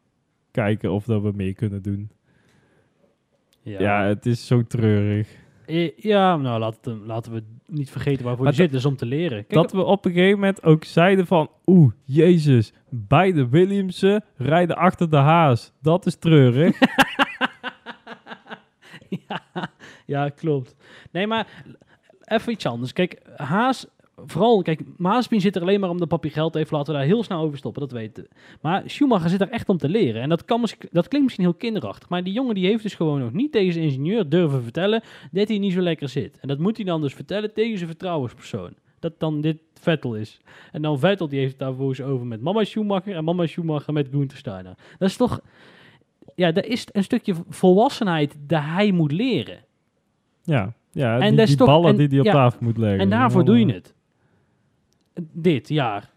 [0.51, 2.11] kijken of dat we mee kunnen doen.
[3.79, 5.29] Ja, het is zo treurig.
[5.97, 9.47] Ja nou laten, laten we niet vergeten waarvoor Maar je zit, dus om te leren.
[9.47, 14.77] Kijk, dat we op een gegeven moment ook zeiden van, oeh, jezus, beide Williamsen rijden
[14.77, 15.73] achter de haas.
[15.83, 16.79] Dat is treurig.
[19.29, 19.43] ja,
[20.07, 20.77] ja, klopt.
[21.11, 21.47] Nee, maar
[22.25, 22.93] even iets anders.
[22.93, 23.87] Kijk, Haas
[24.27, 26.71] vooral, kijk, Mazepin zit er alleen maar om de papje geld heeft.
[26.71, 28.27] Laten we daar heel snel over stoppen, dat weten.
[28.61, 30.23] Maar Schumacher zit er echt om te leren.
[30.23, 30.61] En dat, kan,
[30.91, 32.09] dat klinkt misschien heel kinderachtig.
[32.09, 35.49] Maar die jongen die heeft dus gewoon nog niet tegen zijn ingenieur durven vertellen dat
[35.49, 36.39] hij niet zo lekker zit.
[36.41, 38.75] En dat moet hij dan dus vertellen tegen zijn vertrouwenspersoon.
[38.99, 40.41] Dat dan dit Vettel is.
[40.73, 44.09] En dan Vettel die heeft het daar over met mama Schumacher en mama Schumacher met
[44.11, 44.75] Gunther Steiner.
[44.99, 45.41] Dat is toch...
[46.35, 49.59] Ja, dat is een stukje volwassenheid dat hij moet leren.
[50.43, 53.01] Ja, ja En die, ballen en- die hij op ja, tafel moet leggen.
[53.01, 53.95] En daarvoor doe je het.
[55.33, 56.11] Dit jaar.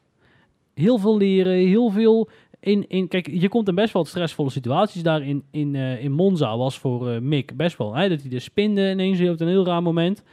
[0.74, 2.30] Heel veel leren, heel veel...
[2.60, 5.04] In, in, kijk, je komt in best wel stressvolle situaties.
[5.04, 7.96] Daar in, in, eh, in Monza was voor eh, Mick best wel.
[7.96, 10.24] Hè, dat hij de spinde ineens op een heel raar moment.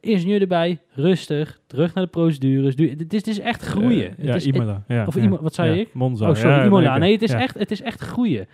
[0.00, 2.76] Ingenieur erbij, rustig, terug naar de procedures.
[2.76, 4.10] Du- Het is, het is echt groeien.
[4.16, 4.84] Het ja, is- Imola.
[4.88, 5.94] Ja, of Imo- wat zei ja, ik?
[5.94, 6.28] Monza.
[6.28, 6.98] Oh, sorry, Imola.
[6.98, 8.46] Nee, het is, echt, het is echt groeien.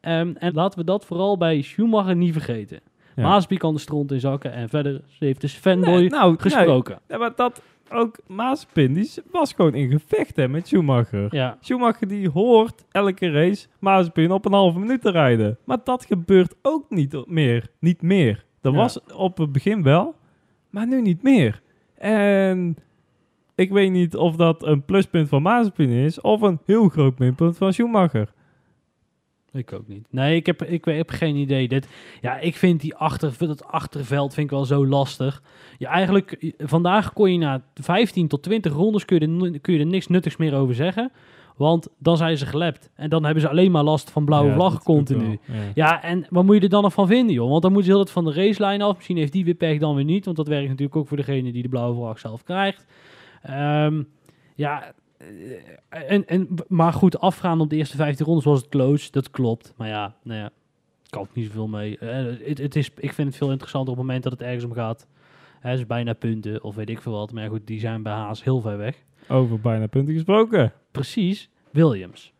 [0.00, 2.80] Ehm, en laten we dat vooral bij Schumacher niet vergeten.
[3.16, 6.40] Mazepin kan de stront in zakken en verder heeft dus fanboy Nee, nou, nee.
[6.40, 6.98] gesproken.
[7.18, 7.62] Maar dat
[7.92, 11.34] ook Maaspin, die was gewoon in gevecht hè, met Schumacher.
[11.34, 15.58] Ja, Schumacher die hoort elke race Maaspin op een halve minuut te rijden.
[15.64, 17.68] Maar dat gebeurt ook niet meer.
[17.80, 18.44] Niet meer.
[18.60, 18.78] Dat Ja.
[18.78, 20.14] was op het begin wel,
[20.70, 21.62] maar nu niet meer.
[21.98, 22.76] En
[23.54, 27.56] ik weet niet of dat een pluspunt van Maaspin is of een heel groot minpunt
[27.56, 28.32] van Schumacher.
[29.52, 30.06] Ik ook niet.
[30.10, 31.68] Nee, ik heb, ik heb geen idee.
[31.68, 31.88] Dit,
[32.20, 35.42] ja, ik vind die achter, dat achterveld vind ik wel zo lastig.
[35.78, 39.80] Ja, eigenlijk, vandaag kon je na 15 tot 20 rondes kun je, er, kun je
[39.80, 41.12] er niks nuttigs meer over zeggen.
[41.56, 42.90] Want dan zijn ze gelept.
[42.94, 45.38] En dan hebben ze alleen maar last van blauwe Ja, vlaggen continu.
[45.44, 45.54] ja.
[45.74, 47.50] Ja, en wat moet je er dan nog van vinden, joh?
[47.50, 48.94] Want dan moeten ze heel het van de racelijn af.
[48.96, 50.24] Misschien heeft die weer pech dan weer niet.
[50.24, 52.86] Want dat werkt natuurlijk ook voor degene die de blauwe vlag zelf krijgt.
[53.42, 54.02] Ehm,
[54.54, 54.88] ja, eh,
[55.88, 59.10] en, en, maar goed, afgaan op de eerste 15 rondes was het close.
[59.10, 59.74] Dat klopt.
[59.76, 60.50] Maar ja, nou ja,
[61.08, 61.98] kan ik niet zoveel mee.
[61.98, 64.72] Eh, het, is, ik vind het veel interessanter op het moment dat het ergens om
[64.72, 65.06] gaat.
[65.60, 67.32] Hè, dus bijna punten of weet ik veel wat.
[67.32, 69.04] Maar ja, goed, die zijn bij Haas heel ver weg.
[69.28, 70.72] Over bijna punten gesproken.
[70.90, 72.32] Precies, Williams.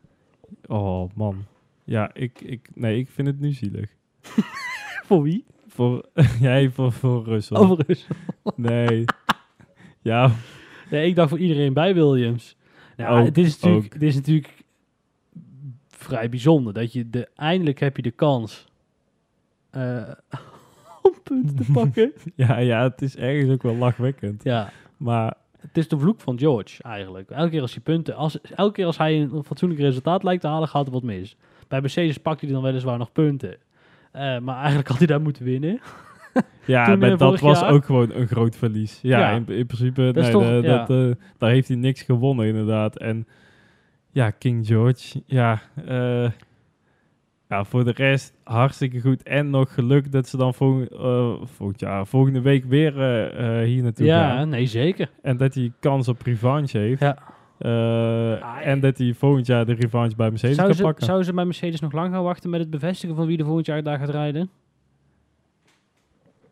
[0.66, 1.44] Oh man.
[1.84, 3.90] Ja, ik, ik, nee, ik vind het nu zielig.
[5.06, 5.44] Voor wie?
[5.66, 6.08] Voor,
[6.40, 7.56] jij voor, voor Russell.
[7.56, 8.06] Overigens.
[8.56, 9.04] Nee.
[10.02, 10.32] ja,
[10.90, 12.56] Nee, ik dacht voor iedereen bij Williams.
[12.98, 13.92] Nou, Ook, het, is natuurlijk, ook.
[13.92, 14.64] het is natuurlijk
[15.88, 18.66] vrij bijzonder dat je de, eindelijk heb je de kans
[19.70, 20.02] eh,
[21.02, 22.12] om punten te pakken.
[22.34, 24.44] ja, ja, het is ergens ook wel lachwekkend.
[24.44, 27.30] ja, Maar het is de vloek van George eigenlijk.
[27.30, 30.48] Elke keer als hij punten, als, elke keer als hij een fatsoenlijk resultaat lijkt te
[30.48, 31.36] halen, gaat er wat mis.
[31.68, 33.56] Bij Mercedes pakt hij dan weliswaar nog punten.
[34.12, 35.80] Eh, maar eigenlijk had hij daar moeten winnen.
[36.64, 37.70] ja, Toen, maar eh, dat was jaar?
[37.72, 38.98] ook gewoon een groot verlies.
[39.02, 39.30] Ja, Ja.
[39.30, 40.60] In, in principe, Dat nee, toch- ja.
[40.86, 42.96] dat, eh, daar heeft hij niks gewonnen inderdaad.
[42.98, 43.26] En
[44.10, 46.30] ja, King George, ja, eh,
[47.48, 49.22] ja, voor de rest hartstikke goed.
[49.22, 52.92] En nog geluk dat ze dan volgend, eh, volgend jaar, volgende week weer
[53.64, 54.48] hier naartoe ja, gaan.
[54.48, 55.10] nee, zeker.
[55.22, 57.00] En dat hij kans op revanche heeft.
[57.00, 57.18] Ja.
[58.40, 61.04] Ah, en dat hij volgend jaar de revanche bij Mercedes Zou kan ze, pakken.
[61.06, 63.66] zou ze bij Mercedes nog lang gaan wachten met het bevestigen van wie er volgend
[63.66, 64.50] jaar daar gaat rijden?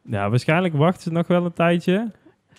[0.09, 2.11] Ja, waarschijnlijk wachten ze nog wel een tijdje.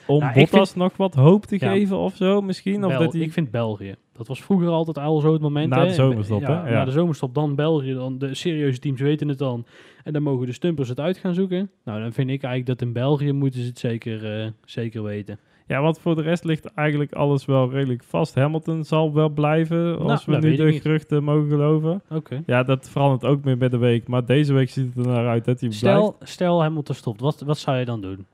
[0.07, 1.71] Om Nou, Bottas nog wat hoop te Ja.
[1.71, 2.85] geven of zo misschien.
[2.85, 3.13] Of dat.
[3.13, 3.95] Ik vind België.
[4.13, 5.69] Dat was vroeger altijd al zo het moment.
[5.69, 5.87] Na hè.
[5.87, 6.69] de zomerstop, ja, hè?
[6.69, 6.75] Ja.
[6.75, 7.93] Na de zomerstop, dan België.
[7.93, 9.65] Dan de serieuze teams weten het dan.
[10.03, 11.69] En dan mogen de stumpers het uit gaan zoeken.
[11.83, 15.39] Nou, dan vind ik eigenlijk dat in België moeten ze het zeker, eh, zeker weten.
[15.67, 18.35] Ja, want voor de rest ligt eigenlijk alles wel redelijk vast.
[18.35, 22.01] Hamilton zal wel blijven, als we nu de geruchten mogen geloven.
[22.09, 22.43] Oké.
[22.45, 24.07] Ja, dat verandert ook meer bij de week.
[24.07, 25.77] Maar deze week ziet het er naar uit dat hij blijft.
[25.77, 27.19] Stel, stel Hamilton stopt.
[27.19, 28.25] Wat, wat zou je dan doen?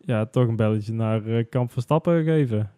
[0.00, 2.70] Ja, toch een belletje naar eh, Kamp Verstappen geven.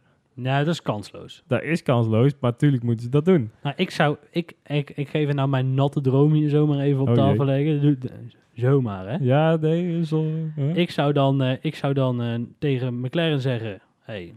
[0.42, 1.42] Nee, dat is kansloos.
[1.46, 3.50] Dat is kansloos, maar natuurlijk moeten ze dat doen.
[3.62, 4.16] Nou, ik zou...
[4.30, 8.00] Ik, ik, ik geef nou mijn natte droom hier zomaar even op Oh, tafel leggen.
[8.54, 9.16] Zomaar, hè?
[9.20, 10.32] Ja, nee, is al...
[10.54, 10.72] hè?
[10.72, 14.34] Ik zou dan, eh, ik zou dan eh, tegen McLaren zeggen: hey,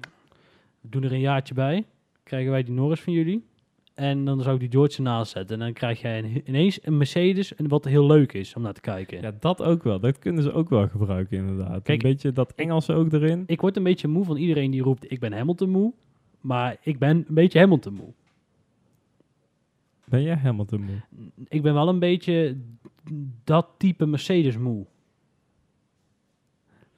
[0.82, 1.86] we doen er een jaartje bij.
[2.24, 3.46] Krijgen wij die Norris van jullie?
[3.94, 5.56] En dan zou ik die George ernaast zetten.
[5.60, 8.74] En dan krijg jij een- ineens een Mercedes, en wat heel leuk is om naar
[8.74, 9.22] te kijken.
[9.22, 10.00] Ja, dat ook wel.
[10.00, 11.84] Dat kunnen ze ook wel gebruiken, inderdaad.
[11.84, 13.44] Kijk, een beetje dat Engelse ook erin.
[13.46, 15.94] Ik word een beetje moe van iedereen die roept: ik ben Hamilton moe.
[16.42, 18.14] Maar ik ben een beetje Hamilton moe.
[20.06, 21.02] Ben jij Hamilton moe?
[21.48, 22.58] Ik ben wel een beetje
[23.44, 24.86] dat type Mercedes moe.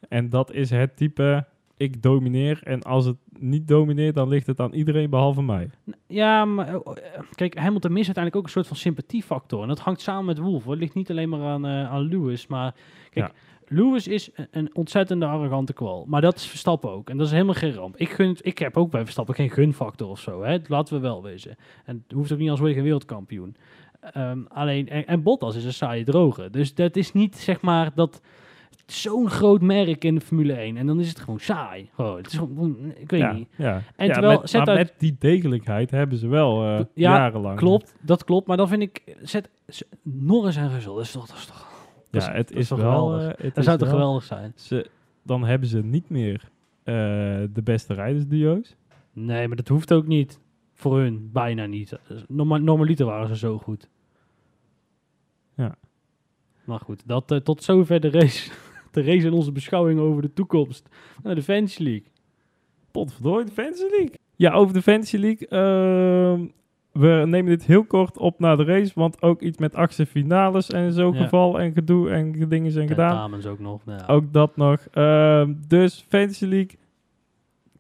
[0.10, 1.46] En dat is het type,
[1.78, 2.60] ik domineer.
[2.64, 5.70] En als het niet domineert, dan ligt het aan iedereen behalve mij.
[6.08, 9.62] Ja, maar eh, kijk, Hamilton mist uiteindelijk ook een soort van sympathiefactor.
[9.62, 10.64] En dat hangt samen met Wolf.
[10.64, 10.72] hoor.
[10.72, 12.48] Het ligt niet alleen maar aan, aan Lewis.
[12.48, 12.76] Maar
[13.10, 13.32] kijk, Ja.
[13.68, 16.06] Lewis is een, een ontzettende arrogante kwal.
[16.08, 17.10] Maar dat is Verstappen ook.
[17.10, 17.98] En dat is helemaal geen ramp.
[17.98, 20.44] Ik, gun, ik heb ook bij Verstappen geen gunfactor of zo.
[20.44, 20.58] Hè?
[20.68, 21.56] Laten we wel wezen.
[21.86, 23.56] En het hoeft ook niet als geen wereldkampioen.
[24.00, 26.50] Ehm, alleen, en, en Bottas is een saaie droge.
[26.50, 28.22] Dus dat is niet zeg maar dat
[28.86, 30.78] zo'n groot merk in de Formule 1.
[30.78, 31.90] En dan is het gewoon saai.
[31.98, 33.48] Oh, het is gewoon, ik weet ja, niet.
[33.58, 33.82] Ja.
[33.96, 36.86] En Ja, terwijl, met, zet maar uit- met die degelijkheid hebben ze wel eh, Ja,
[36.94, 37.58] jarenlang.
[37.58, 38.48] Klopt, dat klopt.
[38.48, 39.50] Maar dan vind ik, zet
[40.02, 41.68] Norris en Russell, dat is toch, dat is toch,
[42.12, 43.06] Ja, is- het is toch wel.
[43.08, 43.36] geweldig.
[43.36, 44.52] eh, het dat zou toch wel- geweldig zijn?
[44.56, 44.90] Ze,
[45.24, 46.50] dan hebben ze niet meer
[46.84, 46.94] eh,
[47.54, 48.76] de beste rijdersduo's.
[49.14, 50.40] Nee, maar dat hoeft ook niet.
[50.74, 51.98] Voor hun, bijna niet.
[52.28, 53.90] Norma normaliter waren ze zo goed.
[55.56, 55.76] Ja.
[56.64, 58.52] Maar goed, dat, tot zover de race.
[58.96, 60.90] De race en onze beschouwing over de toekomst.
[61.24, 62.04] Naar de Fantasy League.
[62.92, 64.12] Potverdorie, de Fantasy League.
[64.36, 65.48] Ja, over de Fantasy League.
[65.48, 66.46] ehm,
[66.92, 70.70] we nemen dit heel kort op na de race, want ook iets met achtste finales
[70.70, 71.22] en zo Ja.
[71.24, 73.10] geval en gedoe en dingen zijn gedaan.
[73.10, 73.82] Tentamens ook nog.
[73.86, 74.04] Ja.
[74.08, 74.88] Ook dat nog.
[74.92, 76.78] Ehm, dus Fantasy League.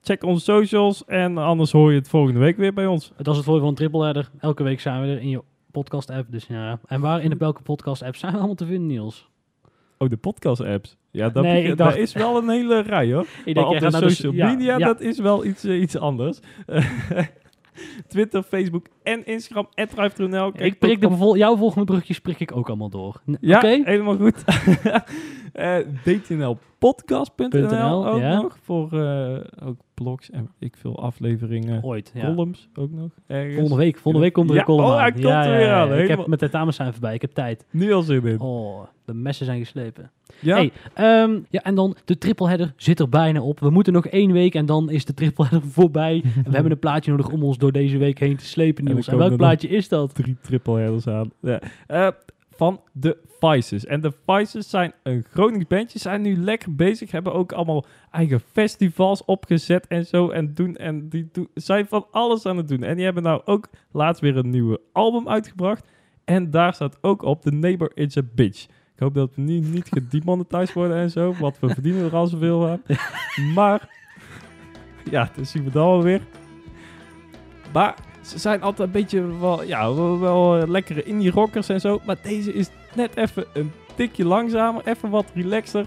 [0.01, 3.11] Check onze socials en anders hoor je het volgende week weer bij ons.
[3.17, 4.29] Dat is het voordeel van een triple header.
[4.39, 5.41] Elke week zijn we er in je
[5.71, 6.31] podcast app.
[6.31, 6.79] Dus ja.
[6.85, 9.29] En waar in de welke podcast app zijn we allemaal te vinden, Niels?
[9.97, 10.97] Oh, de podcast apps.
[11.11, 13.21] Ja, dat, Nee, begint- ik dacht- daar is wel een hele rij hoor.
[13.45, 14.85] Ik Maar jij op de de social media, ja.
[14.85, 16.39] dat is wel iets, eh, iets anders.
[18.07, 20.51] Twitter, Facebook en Instagram, @drive.nl.
[20.55, 23.21] Ik prik de vol- jouw volgende brugjes prik ik ook allemaal door.
[23.31, 24.43] N- Ja, helemaal goed.
[25.55, 28.41] Eh dtnlpodcast.nl .nl, ook ja.
[28.41, 28.57] nog.
[28.61, 31.83] Voor eh, ook blogs en ik veel afleveringen.
[31.83, 32.25] Ooit, ja.
[32.25, 33.09] Columns ook nog.
[33.27, 33.55] Ergens.
[33.55, 35.13] Volgende week, volgende week komt er Ja, een column oh, aan.
[35.13, 37.13] er weer aan, Ik heb met tentamens zijn voorbij.
[37.13, 37.65] Ik heb tijd.
[37.71, 38.39] Nu al zin in.
[38.39, 40.11] Oh, de messen zijn geslepen.
[40.39, 40.55] ja?
[40.55, 43.59] Hey, ehm, ja, en dan de tripleheader zit er bijna op.
[43.59, 46.21] We moeten nog één week en dan is de tripleheader voorbij.
[46.23, 48.91] en we hebben een plaatje nodig om ons door deze week heen te slepen, En
[48.93, 49.07] Niels.
[49.07, 50.15] En welk plaatje is dat?
[50.15, 51.31] drie triple headers aan.
[51.41, 51.59] Ja.
[51.87, 52.07] Eh,
[52.55, 53.85] van de Vices.
[53.85, 58.39] En de Vices zijn een Gronings bandje, zijn nu lekker bezig, hebben ook allemaal eigen
[58.39, 60.29] festivals opgezet en zo.
[60.29, 62.83] En, doen, en die doen, zijn van alles aan het doen.
[62.83, 65.87] En die hebben nou ook laatst weer een nieuwe album uitgebracht.
[66.23, 68.63] En daar staat ook op, The Neighbor is a Bitch.
[68.93, 72.27] Ik hoop dat we nu niet gedemonetized worden en zo, want we verdienen er al
[72.27, 72.81] zoveel aan.
[73.55, 73.89] Maar,
[75.11, 76.21] ja, dat zien we dan wel weer.
[77.73, 77.95] Maar
[78.25, 82.01] ze zijn altijd een beetje wel, ja, wel, wel eh, lekkere indie rockers en zo.
[82.05, 85.85] Maar deze is net even een tikje langzamer, even wat relaxer.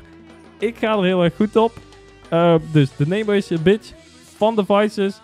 [0.59, 1.73] Ik ga er heel erg goed op.
[2.29, 3.93] Eh, dus de Neighbor is a Bitch
[4.37, 5.21] van The Vices.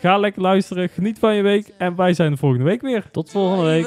[0.00, 1.70] Ga lekker luisteren, geniet van je week.
[1.78, 3.04] En wij zijn de volgende week weer.
[3.10, 3.86] Tot volgende week.